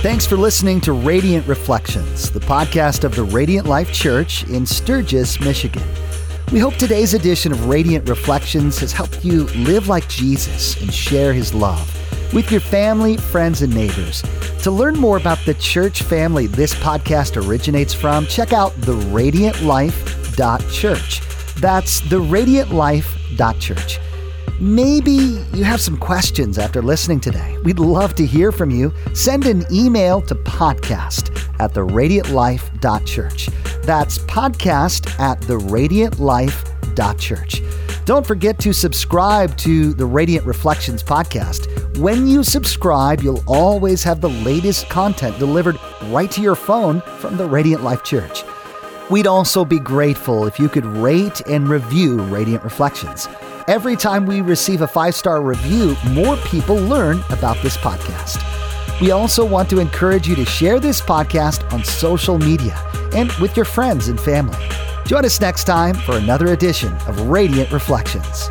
Thanks 0.00 0.24
for 0.24 0.36
listening 0.36 0.80
to 0.82 0.92
Radiant 0.92 1.48
Reflections, 1.48 2.30
the 2.30 2.38
podcast 2.38 3.02
of 3.02 3.16
the 3.16 3.24
Radiant 3.24 3.66
Life 3.66 3.92
Church 3.92 4.44
in 4.44 4.64
Sturgis, 4.64 5.40
Michigan. 5.40 5.82
We 6.52 6.60
hope 6.60 6.76
today's 6.76 7.14
edition 7.14 7.50
of 7.50 7.66
Radiant 7.66 8.08
Reflections 8.08 8.78
has 8.78 8.92
helped 8.92 9.24
you 9.24 9.46
live 9.56 9.88
like 9.88 10.08
Jesus 10.08 10.80
and 10.80 10.94
share 10.94 11.32
his 11.32 11.52
love 11.52 11.92
with 12.32 12.52
your 12.52 12.60
family, 12.60 13.16
friends, 13.16 13.62
and 13.62 13.74
neighbors. 13.74 14.22
To 14.62 14.70
learn 14.70 14.94
more 14.94 15.16
about 15.16 15.44
the 15.44 15.54
church 15.54 16.04
family 16.04 16.46
this 16.46 16.76
podcast 16.76 17.44
originates 17.44 17.92
from, 17.92 18.24
check 18.26 18.52
out 18.52 18.70
theradiantlife.church. 18.82 21.20
That's 21.60 22.00
theradiantlife.church. 22.02 23.98
Maybe 24.60 25.38
you 25.54 25.62
have 25.62 25.80
some 25.80 25.96
questions 25.96 26.58
after 26.58 26.82
listening 26.82 27.20
today. 27.20 27.56
We'd 27.62 27.78
love 27.78 28.16
to 28.16 28.26
hear 28.26 28.50
from 28.50 28.72
you. 28.72 28.92
Send 29.14 29.46
an 29.46 29.64
email 29.70 30.20
to 30.22 30.34
podcast 30.34 31.30
at 31.60 31.74
theradiantlife.church. 31.74 33.46
That's 33.82 34.18
podcast 34.18 35.16
at 35.20 35.40
theradiantlife.church. 35.42 37.62
Don't 38.04 38.26
forget 38.26 38.58
to 38.58 38.72
subscribe 38.72 39.56
to 39.58 39.94
the 39.94 40.06
Radiant 40.06 40.44
Reflections 40.44 41.04
podcast. 41.04 41.96
When 41.98 42.26
you 42.26 42.42
subscribe, 42.42 43.20
you'll 43.20 43.44
always 43.46 44.02
have 44.02 44.20
the 44.20 44.30
latest 44.30 44.88
content 44.88 45.38
delivered 45.38 45.76
right 46.06 46.32
to 46.32 46.40
your 46.40 46.56
phone 46.56 47.00
from 47.18 47.36
the 47.36 47.46
Radiant 47.46 47.84
Life 47.84 48.02
Church. 48.02 48.42
We'd 49.08 49.28
also 49.28 49.64
be 49.64 49.78
grateful 49.78 50.46
if 50.46 50.58
you 50.58 50.68
could 50.68 50.84
rate 50.84 51.42
and 51.46 51.68
review 51.68 52.20
Radiant 52.22 52.64
Reflections. 52.64 53.28
Every 53.68 53.96
time 53.96 54.24
we 54.24 54.40
receive 54.40 54.80
a 54.80 54.88
five 54.88 55.14
star 55.14 55.42
review, 55.42 55.94
more 56.12 56.38
people 56.38 56.76
learn 56.76 57.22
about 57.28 57.62
this 57.62 57.76
podcast. 57.76 58.40
We 58.98 59.10
also 59.10 59.44
want 59.44 59.68
to 59.68 59.78
encourage 59.78 60.26
you 60.26 60.34
to 60.36 60.46
share 60.46 60.80
this 60.80 61.02
podcast 61.02 61.70
on 61.70 61.84
social 61.84 62.38
media 62.38 62.78
and 63.12 63.30
with 63.32 63.56
your 63.56 63.66
friends 63.66 64.08
and 64.08 64.18
family. 64.18 64.56
Join 65.04 65.26
us 65.26 65.38
next 65.38 65.64
time 65.64 65.94
for 65.94 66.16
another 66.16 66.54
edition 66.54 66.94
of 67.06 67.20
Radiant 67.28 67.70
Reflections. 67.70 68.48